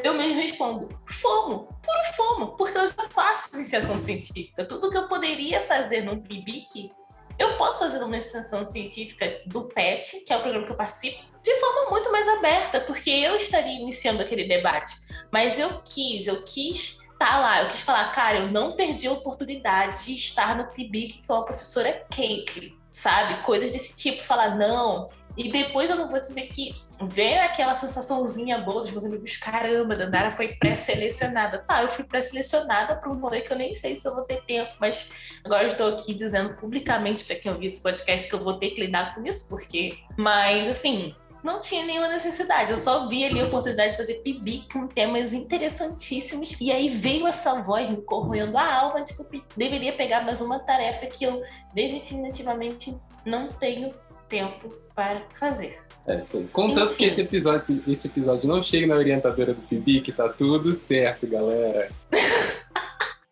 [0.03, 4.63] Eu mesmo respondo, fomo, puro fomo, porque eu já faço iniciação científica.
[4.63, 6.91] Tudo que eu poderia fazer no PIBIC,
[7.39, 11.23] eu posso fazer uma iniciação científica do PET, que é o programa que eu participo,
[11.41, 14.93] de forma muito mais aberta, porque eu estaria iniciando aquele debate.
[15.33, 17.63] Mas eu quis, eu quis tá lá.
[17.63, 21.43] Eu quis falar, cara, eu não perdi a oportunidade de estar no PIBIC com a
[21.43, 23.43] professora Kate, sabe?
[23.43, 24.23] Coisas desse tipo.
[24.23, 29.03] Falar, não, E depois eu não vou dizer que veio aquela sensaçãozinha boa dos meus
[29.03, 31.57] amigos, caramba, Dandara foi pré-selecionada.
[31.59, 34.41] Tá, eu fui pré-selecionada para um rolê que eu nem sei se eu vou ter
[34.45, 35.09] tempo, mas
[35.43, 38.69] agora eu estou aqui dizendo publicamente para quem ouvir esse podcast que eu vou ter
[38.69, 39.97] que lidar com isso, porque.
[40.17, 41.09] Mas, assim,
[41.45, 42.71] não tinha nenhuma necessidade.
[42.71, 46.57] Eu só vi ali a oportunidade de fazer pibi com temas interessantíssimos.
[46.59, 50.41] E aí veio essa voz me corroendo a alma de que eu deveria pegar mais
[50.41, 51.41] uma tarefa que eu
[51.73, 53.89] definitivamente não tenho
[54.27, 55.79] tempo para fazer.
[56.07, 56.97] É, Contanto Enfim.
[56.97, 61.27] que esse episódio, esse episódio não chegue na orientadora do Pibi, que tá tudo certo,
[61.27, 61.89] galera.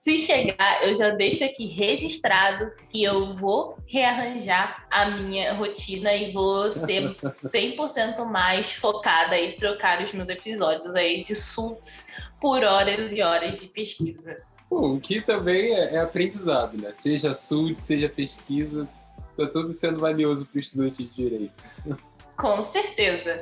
[0.03, 6.33] Se chegar, eu já deixo aqui registrado e eu vou rearranjar a minha rotina e
[6.33, 12.07] vou ser 100% mais focada e trocar os meus episódios aí de suits
[12.41, 14.35] por horas e horas de pesquisa.
[14.69, 16.91] O que também é, é aprendizado, né?
[16.91, 18.89] Seja SUD, seja pesquisa,
[19.37, 21.63] tá tudo sendo valioso para o estudante de direito.
[22.35, 23.37] Com certeza.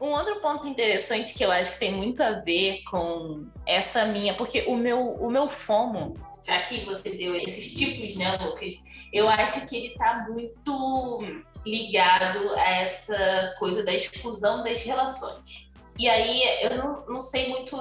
[0.00, 4.34] Um outro ponto interessante que eu acho que tem muito a ver com essa minha,
[4.34, 8.82] porque o meu, o meu FOMO, já que você deu esses tipos, né, Lucas,
[9.12, 11.22] eu acho que ele tá muito
[11.66, 15.70] ligado a essa coisa da exclusão das relações.
[15.98, 17.76] E aí eu não, não sei muito.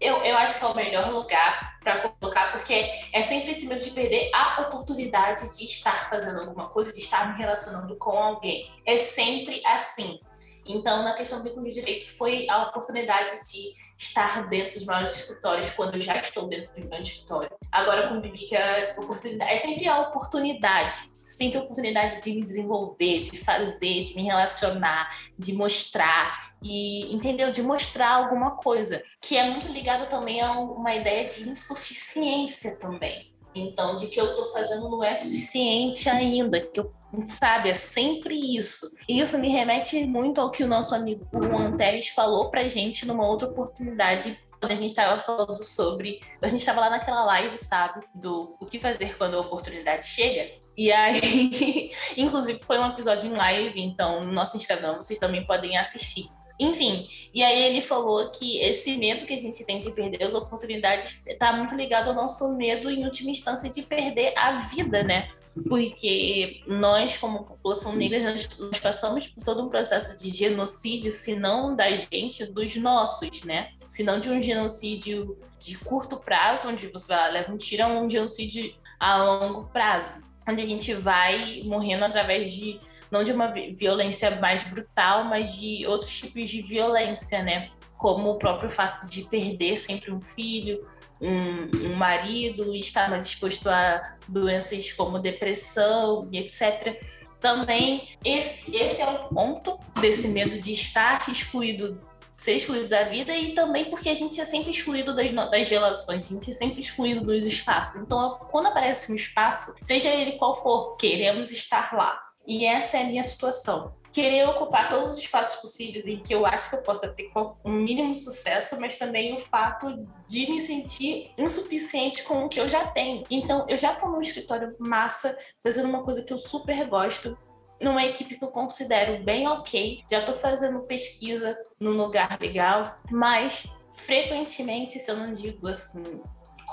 [0.00, 3.82] Eu, eu acho que é o melhor lugar para colocar, porque é sempre esse medo
[3.82, 8.70] de perder a oportunidade de estar fazendo alguma coisa, de estar me relacionando com alguém.
[8.84, 10.20] É sempre assim.
[10.68, 15.70] Então, na questão do de direito, foi a oportunidade de estar dentro dos maiores escritórios
[15.70, 17.50] quando eu já estou dentro de um grande escritório.
[17.70, 22.32] Agora, com o Bibi, que é, oportunidade, é sempre a oportunidade, sempre a oportunidade de
[22.32, 27.50] me desenvolver, de fazer, de me relacionar, de mostrar e, entendeu?
[27.50, 33.34] De mostrar alguma coisa, que é muito ligado também a uma ideia de insuficiência também.
[33.54, 36.92] Então, de que eu estou fazendo não é suficiente ainda, que eu
[37.24, 37.70] sabe?
[37.70, 38.90] É sempre isso.
[39.08, 43.06] E isso me remete muito ao que o nosso amigo Juan Teres falou pra gente
[43.06, 46.20] numa outra oportunidade quando a gente estava falando sobre.
[46.42, 48.04] A gente estava lá naquela live, sabe?
[48.14, 50.50] Do o que fazer quando a oportunidade chega.
[50.76, 55.76] E aí, inclusive, foi um episódio em live, então no nosso Instagram vocês também podem
[55.76, 56.26] assistir.
[56.58, 60.32] Enfim, e aí ele falou que esse medo que a gente tem de perder as
[60.32, 65.28] oportunidades está muito ligado ao nosso medo, em última instância, de perder a vida, né?
[65.68, 71.34] Porque nós, como população negra, nós, nós, passamos por todo um processo de genocídio, se
[71.34, 73.70] não da gente, dos nossos, né?
[73.88, 77.84] Se não de um genocídio de curto prazo, onde você vai lá, leva um tiro,
[77.84, 80.16] a um genocídio a longo prazo,
[80.46, 82.78] onde a gente vai morrendo através de,
[83.10, 87.70] não de uma violência mais brutal, mas de outros tipos de violência, né?
[87.96, 90.86] Como o próprio fato de perder sempre um filho,
[91.20, 97.00] um, um marido e estar mais exposto a doenças como depressão e etc.
[97.40, 102.00] Também esse, esse é o ponto desse medo de estar excluído
[102.36, 106.26] ser excluído da vida e também porque a gente é sempre excluído das, das relações,
[106.26, 108.02] a gente é sempre excluído dos espaços.
[108.02, 112.20] Então, quando aparece um espaço, seja ele qual for, queremos estar lá.
[112.46, 116.46] E essa é a minha situação querer ocupar todos os espaços possíveis em que eu
[116.46, 117.30] acho que eu possa ter
[117.62, 122.66] um mínimo sucesso, mas também o fato de me sentir insuficiente com o que eu
[122.66, 123.24] já tenho.
[123.30, 127.36] Então, eu já estou num escritório massa, fazendo uma coisa que eu super gosto,
[127.78, 133.66] numa equipe que eu considero bem ok, já estou fazendo pesquisa num lugar legal, mas
[133.92, 136.22] frequentemente, se eu não digo assim,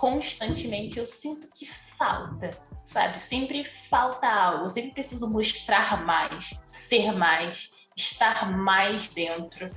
[0.03, 2.49] constantemente, eu sinto que falta
[2.83, 3.17] sabe?
[3.17, 9.69] Sempre falta algo, eu sempre preciso mostrar mais, ser mais, estar mais dentro.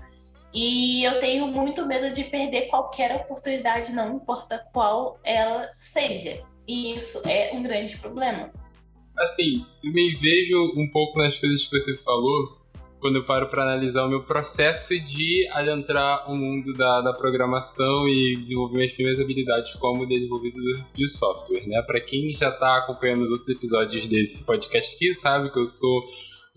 [0.52, 6.42] E eu tenho muito medo de perder qualquer oportunidade, não importa qual ela seja.
[6.66, 8.50] E isso é um grande problema.
[9.18, 12.58] Assim, eu me vejo um pouco nas coisas que você falou,
[13.00, 18.08] quando eu paro para analisar o meu processo de adentrar o mundo da, da programação
[18.08, 21.82] e desenvolver minhas primeiras habilidades como desenvolvedor de software, né?
[21.82, 26.02] Para quem já está acompanhando os outros episódios desse podcast aqui, sabe que eu sou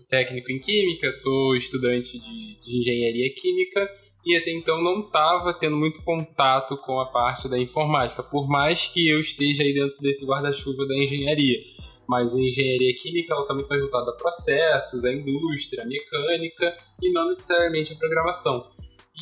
[0.08, 3.88] técnico em química, sou estudante de, de engenharia química
[4.26, 8.86] e até então não estava tendo muito contato com a parte da informática, por mais
[8.86, 11.79] que eu esteja aí dentro desse guarda-chuva da engenharia
[12.10, 16.76] mas a engenharia química ela está muito mais voltada a processos, a indústria, a mecânica
[17.00, 18.66] e não necessariamente a programação.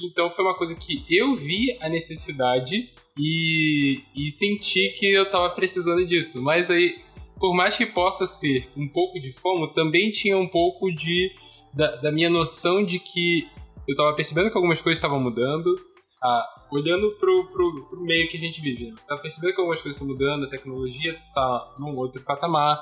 [0.03, 5.51] Então foi uma coisa que eu vi a necessidade e, e senti que eu estava
[5.51, 6.41] precisando disso.
[6.43, 6.97] Mas aí,
[7.39, 11.31] por mais que possa ser um pouco de fomo, também tinha um pouco de
[11.75, 13.47] da, da minha noção de que
[13.87, 15.75] eu estava percebendo que algumas coisas estavam mudando,
[16.23, 18.95] ah, olhando pro, pro, pro, meio que a gente vive, né?
[18.97, 22.81] você tá percebendo que algumas coisas estão mudando, a tecnologia tá num outro patamar,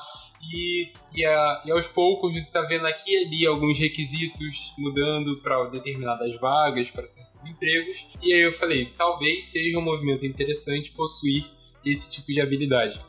[0.53, 5.41] E, e, a, e aos poucos você está vendo aqui e ali alguns requisitos mudando
[5.41, 8.07] para determinadas vagas, para certos empregos.
[8.23, 11.45] E aí eu falei, talvez seja um movimento interessante possuir
[11.85, 13.01] esse tipo de habilidade.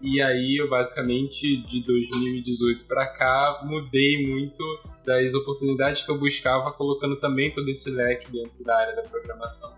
[0.00, 4.62] E aí eu basicamente de 2018 para cá mudei muito
[5.04, 9.72] das oportunidades que eu buscava, colocando também todo esse leque dentro da área da programação.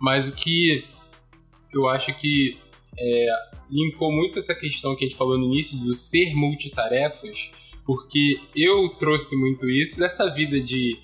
[0.00, 0.84] Mas o que
[1.72, 2.58] eu acho que
[2.98, 3.26] é,
[3.70, 7.50] linkou muito essa questão que a gente falou no início do ser multitarefas,
[7.84, 10.98] porque eu trouxe muito isso dessa vida de,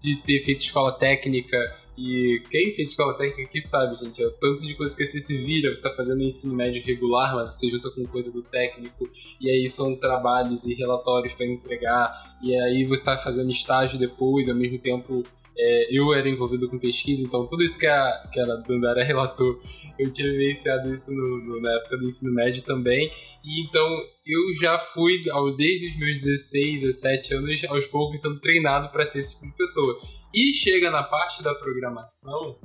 [0.00, 1.56] de ter feito escola técnica
[1.96, 5.20] e quem fez escola técnica aqui sabe, gente, é o tanto de coisa que você
[5.20, 9.08] se vira, você está fazendo ensino médio regular, mas você junta com coisa do técnico,
[9.40, 14.48] e aí são trabalhos e relatórios para entregar, e aí você está fazendo estágio depois,
[14.48, 15.22] ao mesmo tempo
[15.58, 19.58] é, eu era envolvido com pesquisa, então tudo isso que a, que a Dandara relatou,
[19.98, 23.10] eu tinha vivenciado isso no, no, na época do ensino médio também.
[23.46, 23.88] Então
[24.26, 25.22] eu já fui,
[25.56, 29.56] desde os meus 16, 17 anos, aos poucos sendo treinado para ser esse tipo de
[29.56, 29.96] pessoa.
[30.34, 32.58] E chega na parte da programação,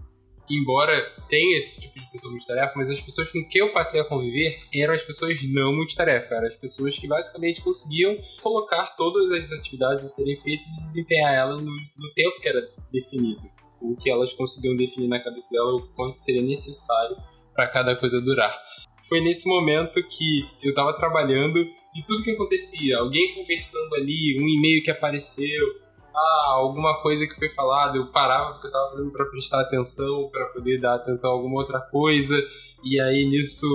[0.49, 4.05] embora tenha esse tipo de pessoa multitarefa, mas as pessoas com quem eu passei a
[4.05, 9.51] conviver eram as pessoas não multitarefa, eram as pessoas que basicamente conseguiam colocar todas as
[9.51, 13.41] atividades a serem feitas e desempenhar elas no, no tempo que era definido.
[13.79, 17.17] O que elas conseguiam definir na cabeça dela, o quanto seria necessário
[17.53, 18.70] para cada coisa durar.
[19.11, 24.47] Foi nesse momento que eu estava trabalhando e tudo que acontecia, alguém conversando ali, um
[24.47, 25.67] e-mail que apareceu,
[26.15, 30.29] ah, alguma coisa que foi falada, eu parava porque eu tava fazendo para prestar atenção,
[30.31, 32.41] para poder dar atenção a alguma outra coisa,
[32.85, 33.67] e aí nisso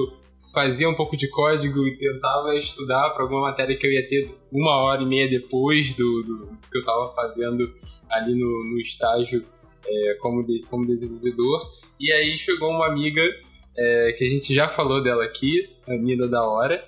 [0.55, 4.35] fazia um pouco de código e tentava estudar para alguma matéria que eu ia ter
[4.51, 7.75] uma hora e meia depois do, do que eu estava fazendo
[8.09, 9.45] ali no, no estágio
[9.87, 11.61] é, como, de, como desenvolvedor.
[12.01, 13.23] E aí chegou uma amiga
[13.79, 16.83] é, que a gente já falou dela aqui, a Nina da Hora,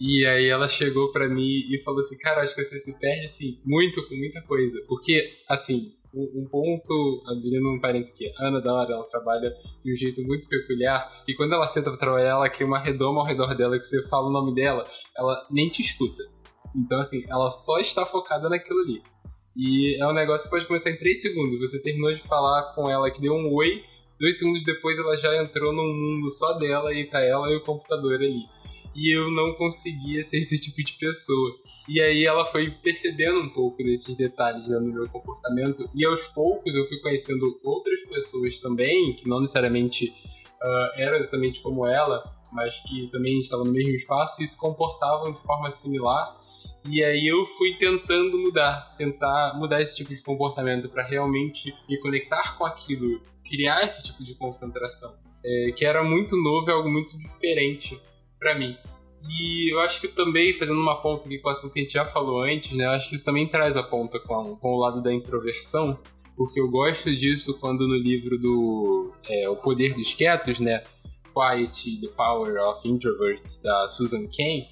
[0.00, 3.26] e aí ela chegou para mim e falou assim, cara, acho que você se perde,
[3.26, 4.80] assim, muito com muita coisa.
[4.86, 9.52] Porque, assim, um, ponto, abrindo um parênteses aqui, Ana da hora, ela trabalha
[9.84, 13.20] de um jeito muito peculiar, e quando ela senta pra trabalhar, ela cria uma redoma
[13.20, 14.84] ao redor dela, que você fala o nome dela,
[15.16, 16.22] ela nem te escuta.
[16.76, 19.02] Então, assim, ela só está focada naquilo ali.
[19.56, 21.58] E é um negócio que pode começar em 3 segundos.
[21.58, 23.82] Você terminou de falar com ela que deu um oi,
[24.18, 27.62] dois segundos depois ela já entrou num mundo só dela e tá ela e o
[27.62, 28.58] computador ali
[28.98, 31.56] e eu não conseguia ser esse tipo de pessoa.
[31.88, 36.26] E aí ela foi percebendo um pouco desses detalhes né, no meu comportamento e aos
[36.26, 40.12] poucos eu fui conhecendo outras pessoas também, que não necessariamente
[40.62, 45.32] uh, eram exatamente como ela, mas que também estavam no mesmo espaço e se comportavam
[45.32, 46.37] de forma similar.
[46.86, 51.98] E aí eu fui tentando mudar, tentar mudar esse tipo de comportamento para realmente me
[51.98, 55.10] conectar com aquilo, criar esse tipo de concentração,
[55.44, 58.00] é, que era muito novo algo muito diferente
[58.38, 58.76] para mim.
[59.28, 61.92] E eu acho que também, fazendo uma ponta aqui com o assunto que a gente
[61.92, 62.84] já falou antes, né?
[62.84, 65.98] Eu acho que isso também traz a ponta com, com o lado da introversão,
[66.36, 70.82] porque eu gosto disso quando no livro do é, O Poder dos Quietos, né?
[71.34, 74.66] Quiet, The Power of Introverts, da Susan Cain,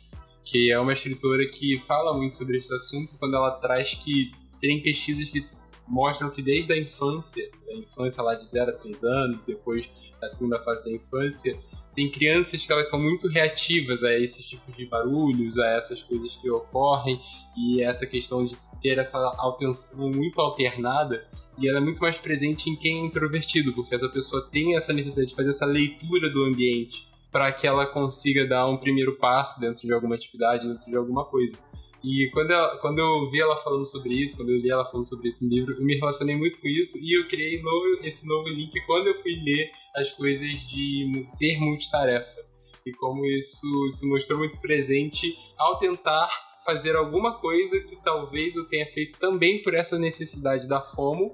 [0.47, 4.31] que é uma escritora que fala muito sobre esse assunto quando ela traz que
[4.61, 5.45] tem pesquisas que
[5.89, 9.91] mostram que desde a infância, da infância lá de 0 a 3 anos, depois
[10.21, 11.59] da segunda fase da infância,
[11.95, 16.37] tem crianças que elas são muito reativas a esses tipos de barulhos, a essas coisas
[16.37, 17.21] que ocorrem
[17.57, 21.27] e essa questão de ter essa atenção muito alternada
[21.59, 24.93] e ela é muito mais presente em quem é introvertido, porque essa pessoa tem essa
[24.93, 29.61] necessidade de fazer essa leitura do ambiente para que ela consiga dar um primeiro passo
[29.61, 31.57] dentro de alguma atividade, dentro de alguma coisa.
[32.03, 35.09] E quando eu, quando eu vi ela falando sobre isso, quando eu li ela falando
[35.09, 38.49] sobre esse livro, eu me relacionei muito com isso e eu criei novo, esse novo
[38.49, 42.45] link quando eu fui ler as coisas de ser multitarefa.
[42.87, 46.29] E como isso se mostrou muito presente ao tentar
[46.65, 51.33] fazer alguma coisa que talvez eu tenha feito também por essa necessidade da FOMO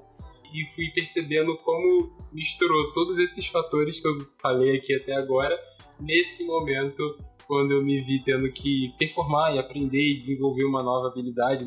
[0.55, 5.59] e fui percebendo como misturou todos esses fatores que eu falei aqui até agora
[6.03, 11.09] nesse momento quando eu me vi tendo que performar e aprender e desenvolver uma nova
[11.09, 11.65] habilidade,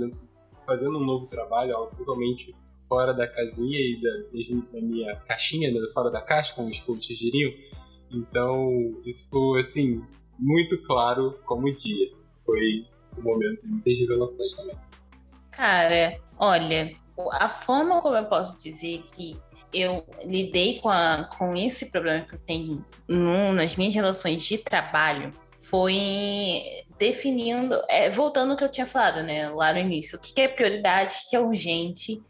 [0.66, 2.56] fazendo um novo trabalho, algo totalmente
[2.88, 7.18] fora da casinha e da, da minha caixinha, né, fora da caixa, como os coaches
[7.18, 7.52] diriam.
[8.12, 10.04] Então, isso foi, assim,
[10.40, 12.12] muito claro como dia.
[12.46, 12.86] Foi
[13.18, 14.76] um momento de muitas revelações também.
[15.52, 16.92] Cara, olha,
[17.34, 19.38] a forma como eu posso dizer que
[19.76, 24.58] eu lidei com, a, com esse problema que eu tenho no, nas minhas relações de
[24.58, 30.22] trabalho foi definindo, é, voltando ao que eu tinha falado, né, lá no início, o
[30.22, 32.22] que é prioridade, o que é urgente,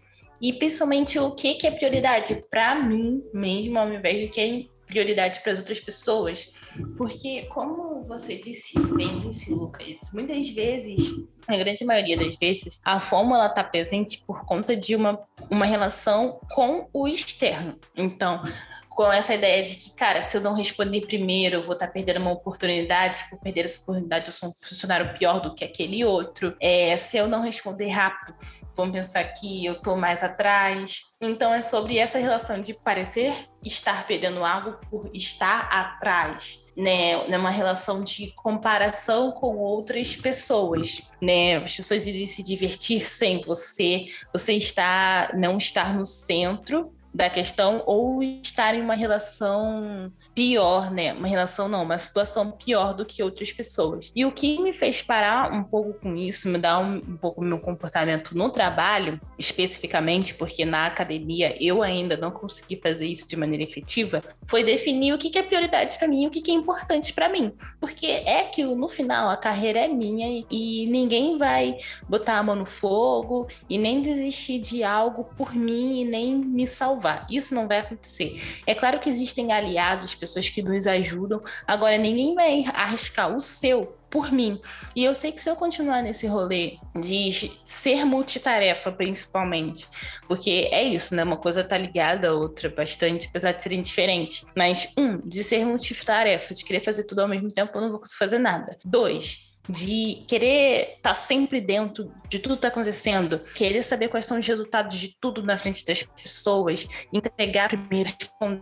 [0.42, 4.62] e principalmente o que, que é prioridade para mim mesmo, ao invés do que é
[4.86, 6.54] prioridade para as outras pessoas,
[6.98, 11.12] porque, como você disse, bem disse, Lucas, muitas vezes,
[11.48, 15.20] na grande maioria das vezes, a fórmula está presente por conta de uma,
[15.50, 17.78] uma relação com o externo.
[17.96, 18.42] Então,
[18.90, 21.92] com essa ideia de que, cara, se eu não responder primeiro, eu vou estar tá
[21.92, 26.06] perdendo uma oportunidade, por perder essa oportunidade, eu sou um funcionário pior do que aquele
[26.06, 26.56] outro.
[26.62, 28.34] É, se eu não responder rápido,
[28.76, 31.02] vão pensar que eu estou mais atrás.
[31.22, 37.28] Então é sobre essa relação de parecer estar perdendo algo por estar atrás, né?
[37.28, 41.58] Numa relação de comparação com outras pessoas, né?
[41.58, 47.82] As pessoas dizem se divertir sem você, você está não estar no centro da questão
[47.86, 51.14] ou estar em uma relação pior, né?
[51.14, 54.12] Uma relação não, uma situação pior do que outras pessoas.
[54.14, 57.42] E o que me fez parar um pouco com isso, me dar um, um pouco
[57.42, 63.38] meu comportamento no trabalho, especificamente porque na academia eu ainda não consegui fazer isso de
[63.38, 66.52] maneira efetiva, foi definir o que, que é prioridade para mim e o que, que
[66.52, 67.54] é importante para mim.
[67.80, 71.78] Porque é que no final a carreira é minha e ninguém vai
[72.10, 76.68] botar a mão no fogo e nem desistir de algo por mim e nem me
[76.68, 77.28] salvar salvar.
[77.30, 78.42] Isso não vai acontecer.
[78.66, 81.40] É claro que existem aliados, pessoas que nos ajudam.
[81.68, 84.60] Agora, ninguém vai arriscar o seu por mim.
[84.96, 89.88] E eu sei que se eu continuar nesse rolê de ser multitarefa, principalmente,
[90.28, 91.24] porque é isso, né?
[91.24, 94.48] Uma coisa tá ligada à outra bastante, apesar de serem diferentes.
[94.56, 98.00] Mas, um, de ser multitarefa, de querer fazer tudo ao mesmo tempo, eu não vou
[98.00, 98.78] conseguir fazer nada.
[98.86, 104.26] Dois, de querer estar tá sempre dentro de tudo que está acontecendo, querer saber quais
[104.26, 108.14] são os resultados de tudo na frente das pessoas, entregar primeiro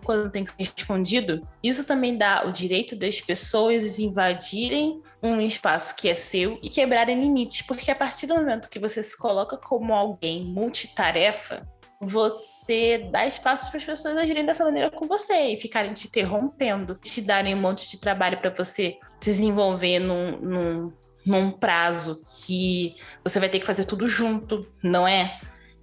[0.04, 5.96] quando tem que ser respondido, isso também dá o direito das pessoas invadirem um espaço
[5.96, 9.58] que é seu e quebrarem limites, porque a partir do momento que você se coloca
[9.58, 11.62] como alguém multitarefa,
[12.04, 16.96] você dá espaço para as pessoas agirem dessa maneira com você e ficarem te interrompendo,
[16.96, 20.94] te darem um monte de trabalho para você desenvolver num, num,
[21.26, 25.38] num prazo que você vai ter que fazer tudo junto, não é?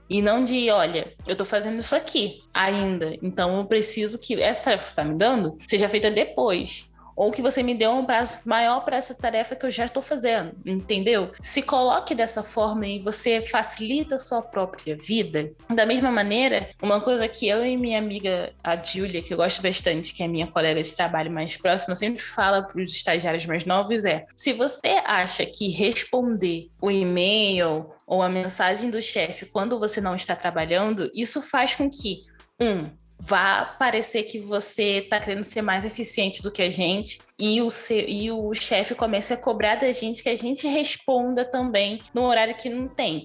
[0.09, 4.65] E não de, olha, eu tô fazendo isso aqui ainda, então eu preciso que essa
[4.65, 8.05] tarefa que você tá me dando seja feita depois ou que você me dê um
[8.05, 11.31] prazo maior para essa tarefa que eu já estou fazendo, entendeu?
[11.41, 15.53] Se coloque dessa forma e você facilita a sua própria vida.
[15.69, 19.63] Da mesma maneira, uma coisa que eu e minha amiga, a Julia, que eu gosto
[19.63, 23.65] bastante, que é minha colega de trabalho mais próxima, sempre fala para os estagiários mais
[23.65, 29.79] novos é: se você acha que responder o e-mail ou a mensagem do chefe quando
[29.79, 32.25] você não está trabalhando, isso faz com que
[32.61, 32.91] um
[33.21, 37.69] vá parecer que você está querendo ser mais eficiente do que a gente e o,
[37.69, 42.23] seu, e o chefe comece a cobrar da gente que a gente responda também no
[42.23, 43.23] horário que não tem.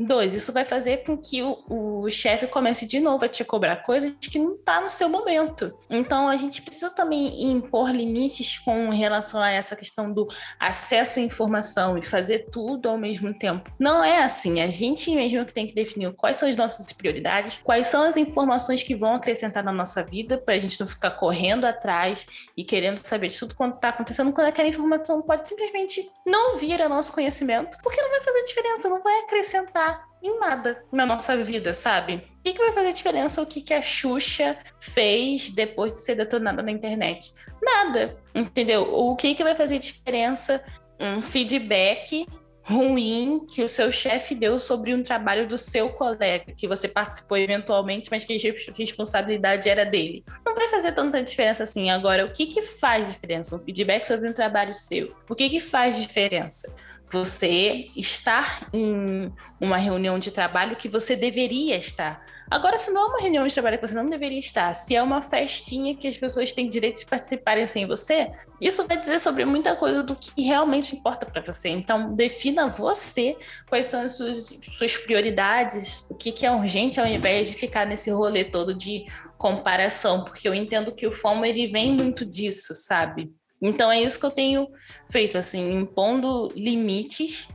[0.00, 3.74] Dois, isso vai fazer com que o, o chefe comece de novo a te cobrar
[3.78, 5.76] coisas que não tá no seu momento.
[5.90, 10.28] Então a gente precisa também impor limites com relação a essa questão do
[10.60, 13.72] acesso à informação e fazer tudo ao mesmo tempo.
[13.76, 14.60] Não é assim.
[14.60, 18.16] A gente mesmo que tem que definir quais são as nossas prioridades, quais são as
[18.16, 22.24] informações que vão acrescentar na nossa vida, para a gente não ficar correndo atrás
[22.56, 26.80] e querendo saber de tudo quanto está acontecendo, quando aquela informação pode simplesmente não vir
[26.80, 29.87] a nosso conhecimento, porque não vai fazer diferença, não vai acrescentar
[30.22, 32.16] em nada na nossa vida, sabe?
[32.16, 36.14] O que, que vai fazer diferença o que, que a Xuxa fez depois de ser
[36.16, 37.32] detonada na internet?
[37.62, 38.82] Nada, entendeu?
[38.94, 40.62] O que, que vai fazer diferença
[41.00, 42.26] um feedback
[42.68, 47.38] ruim que o seu chefe deu sobre um trabalho do seu colega, que você participou
[47.38, 50.22] eventualmente, mas que a responsabilidade era dele.
[50.44, 51.88] Não vai fazer tanta diferença assim.
[51.88, 53.56] Agora, o que, que faz diferença?
[53.56, 55.14] Um feedback sobre um trabalho seu.
[55.30, 56.70] O que, que faz diferença?
[57.10, 62.24] Você estar em uma reunião de trabalho que você deveria estar.
[62.50, 65.02] Agora, se não é uma reunião de trabalho que você não deveria estar, se é
[65.02, 68.26] uma festinha que as pessoas têm direito de participarem sem você,
[68.58, 71.68] isso vai dizer sobre muita coisa do que realmente importa para você.
[71.68, 73.36] Então, defina você
[73.68, 77.86] quais são as suas, suas prioridades, o que, que é urgente, ao invés de ficar
[77.86, 79.04] nesse rolê todo de
[79.36, 83.30] comparação, porque eu entendo que o FOMO ele vem muito disso, sabe?
[83.60, 84.68] Então é isso que eu tenho
[85.10, 87.48] feito, assim, impondo limites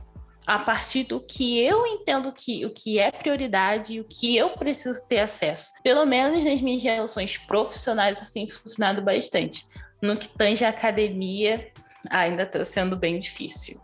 [0.46, 4.50] a partir do que eu entendo que o que é prioridade e o que eu
[4.50, 5.70] preciso ter acesso.
[5.82, 9.64] Pelo menos nas minhas relações profissionais isso tem funcionado bastante.
[10.02, 11.72] No que tange a academia,
[12.10, 13.80] ainda está sendo bem difícil.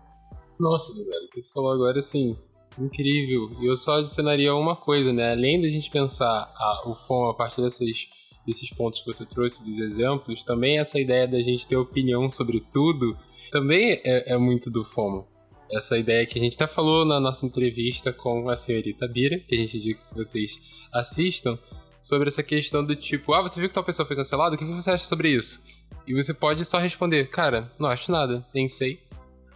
[0.58, 2.36] Nossa, velho, o que você falou agora, assim,
[2.78, 3.48] incrível.
[3.60, 5.32] E eu só adicionaria uma coisa, né?
[5.32, 8.08] Além da gente pensar a, o FOM a partir dessas
[8.46, 12.60] desses pontos que você trouxe, dos exemplos, também essa ideia da gente ter opinião sobre
[12.60, 13.16] tudo,
[13.50, 15.26] também é, é muito do FOMO.
[15.70, 19.54] Essa ideia que a gente até falou na nossa entrevista com a senhorita Bira, que
[19.54, 20.58] a gente indica que vocês
[20.92, 21.58] assistam,
[22.00, 24.54] sobre essa questão do tipo, ah, você viu que tal pessoa foi cancelada?
[24.54, 25.62] O que você acha sobre isso?
[26.06, 29.00] E você pode só responder, cara, não acho nada, nem sei.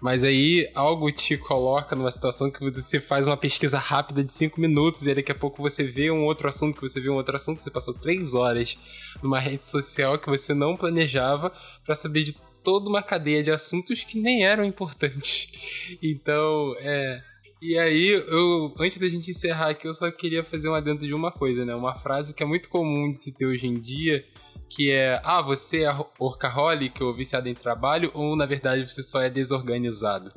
[0.04, 4.60] Mas aí algo te coloca numa situação que você faz uma pesquisa rápida de 5
[4.60, 7.34] minutos e daqui a pouco você vê um outro assunto, que você vê um outro
[7.34, 8.76] assunto, você passou 3 horas
[9.22, 11.50] numa rede social que você não planejava
[11.86, 15.48] para saber de toda uma cadeia de assuntos que nem eram importantes.
[16.02, 17.22] Então, é.
[17.66, 21.14] E aí, eu, antes da gente encerrar aqui, eu só queria fazer um adendo de
[21.14, 21.74] uma coisa, né?
[21.74, 24.22] Uma frase que é muito comum de se ter hoje em dia,
[24.68, 29.18] que é: ah, você é workaholic ou viciado em trabalho, ou na verdade você só
[29.22, 30.30] é desorganizado.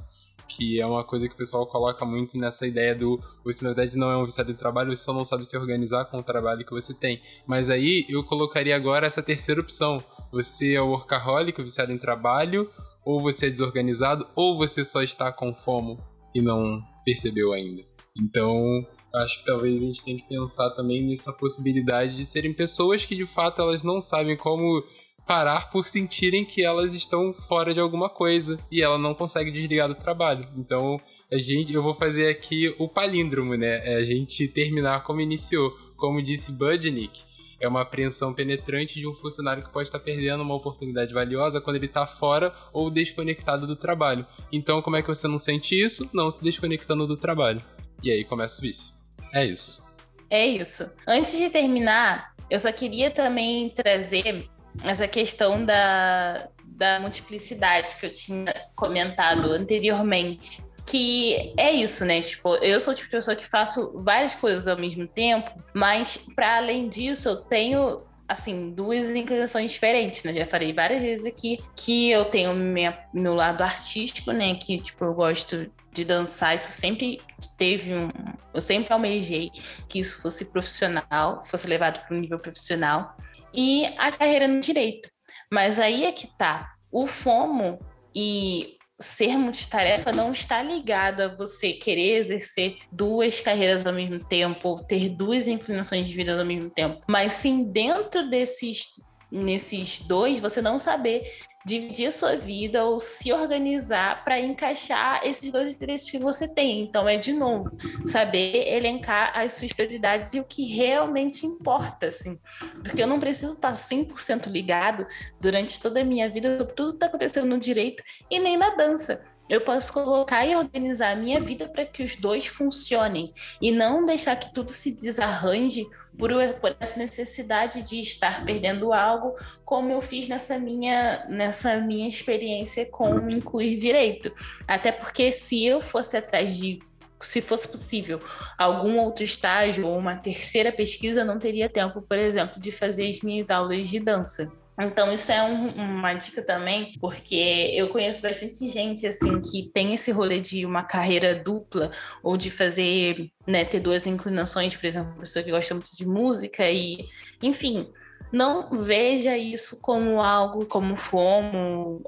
[0.47, 3.97] Que é uma coisa que o pessoal coloca muito nessa ideia do você na verdade
[3.97, 6.65] não é um viciado em trabalho, você só não sabe se organizar com o trabalho
[6.65, 7.21] que você tem.
[7.45, 10.01] Mas aí eu colocaria agora essa terceira opção.
[10.31, 12.71] Você é workaholic, viciado em trabalho,
[13.03, 15.99] ou você é desorganizado, ou você só está com fome
[16.37, 17.83] e não percebeu ainda.
[18.15, 23.05] Então, acho que talvez a gente tenha que pensar também nessa possibilidade de serem pessoas
[23.05, 24.83] que de fato elas não sabem como
[25.27, 29.87] parar por sentirem que elas estão fora de alguma coisa e ela não consegue desligar
[29.87, 30.47] do trabalho.
[30.55, 30.99] Então,
[31.31, 33.81] a gente, eu vou fazer aqui o palíndromo, né?
[33.83, 35.75] É a gente terminar como iniciou.
[35.97, 37.23] Como disse Budnick,
[37.59, 41.75] é uma apreensão penetrante de um funcionário que pode estar perdendo uma oportunidade valiosa quando
[41.75, 44.25] ele está fora ou desconectado do trabalho.
[44.51, 46.09] Então, como é que você não sente isso?
[46.13, 47.63] Não se desconectando do trabalho.
[48.03, 48.93] E aí começa o vício.
[49.33, 49.85] É isso.
[50.29, 50.89] É isso.
[51.07, 54.47] Antes de terminar, eu só queria também trazer
[54.83, 60.61] essa questão da, da multiplicidade que eu tinha comentado anteriormente.
[60.87, 62.21] Que é isso, né?
[62.21, 66.17] Tipo, eu sou o tipo de pessoa que faço várias coisas ao mesmo tempo, mas
[66.35, 70.33] para além disso, eu tenho assim, duas inclinações diferentes, né?
[70.33, 74.55] Já falei várias vezes aqui que eu tenho minha, meu lado artístico, né?
[74.55, 77.19] Que, tipo, eu gosto de dançar, isso sempre
[77.57, 78.09] teve um.
[78.53, 79.49] Eu sempre almejei
[79.87, 83.15] que isso fosse profissional, fosse levado para um nível profissional.
[83.53, 85.09] E a carreira no direito.
[85.51, 86.73] Mas aí é que tá.
[86.91, 87.79] O FOMO
[88.13, 94.69] e ser multitarefa não está ligado a você querer exercer duas carreiras ao mesmo tempo,
[94.69, 98.95] ou ter duas inclinações de vida ao mesmo tempo, mas sim dentro desses
[99.29, 101.23] nesses dois, você não saber
[101.67, 106.79] dividir a sua vida ou se organizar para encaixar esses dois interesses que você tem.
[106.79, 107.69] Então, é de novo,
[108.05, 112.39] saber elencar as suas prioridades e o que realmente importa, assim.
[112.81, 115.05] Porque eu não preciso estar 100% ligado
[115.41, 118.01] durante toda a minha vida sobre tudo que está acontecendo no direito
[118.31, 119.21] e nem na dança.
[119.49, 124.03] Eu posso colocar e organizar a minha vida para que os dois funcionem e não
[124.03, 125.85] deixar que tudo se desarranje
[126.17, 132.09] por, por, essa necessidade de estar perdendo algo, como eu fiz nessa minha, nessa minha
[132.09, 134.33] experiência com incluir direito.
[134.67, 136.79] Até porque se eu fosse atrás de
[137.19, 138.19] se fosse possível,
[138.57, 143.21] algum outro estágio ou uma terceira pesquisa, não teria tempo, por exemplo, de fazer as
[143.21, 144.51] minhas aulas de dança.
[144.79, 149.95] Então, isso é um, uma dica também, porque eu conheço bastante gente, assim, que tem
[149.95, 151.89] esse rolê de uma carreira dupla,
[152.21, 156.05] ou de fazer, né, ter duas inclinações, por exemplo, uma pessoa que gosta muito de
[156.05, 157.07] música e,
[157.41, 157.87] enfim,
[158.31, 162.03] não veja isso como algo, como fomo,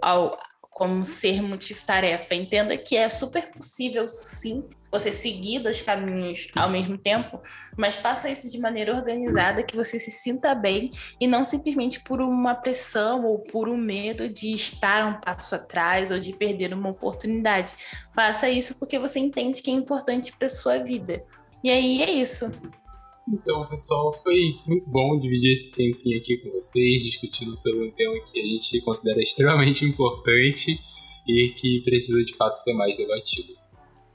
[0.80, 2.34] como ser multitarefa.
[2.34, 7.42] Entenda que é super possível, sim, você seguir dois caminhos ao mesmo tempo,
[7.78, 12.22] mas faça isso de maneira organizada, que você se sinta bem e não simplesmente por
[12.22, 16.90] uma pressão ou por um medo de estar um passo atrás ou de perder uma
[16.90, 17.74] oportunidade.
[18.16, 21.18] Faça isso porque você entende que é importante para sua vida.
[21.62, 22.50] E aí é isso.
[23.32, 28.20] Então, pessoal, foi muito bom dividir esse tempinho aqui com vocês, discutindo sobre um tema
[28.26, 30.80] que a gente considera extremamente importante
[31.28, 33.54] e que precisa de fato ser mais debatido.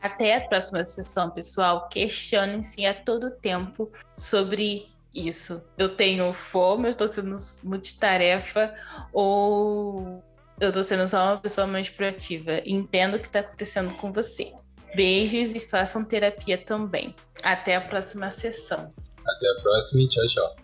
[0.00, 1.88] Até a próxima sessão, pessoal.
[1.88, 5.64] Questionem-se a todo tempo sobre isso.
[5.78, 8.74] Eu tenho fome, eu tô sendo multitarefa
[9.12, 10.22] ou
[10.60, 12.60] eu tô sendo só uma pessoa mais proativa.
[12.66, 14.52] Entendo o que tá acontecendo com você.
[14.95, 17.14] Beijos e façam terapia também.
[17.42, 18.90] Até a próxima sessão.
[19.26, 20.63] Até a próxima e tchau, tchau.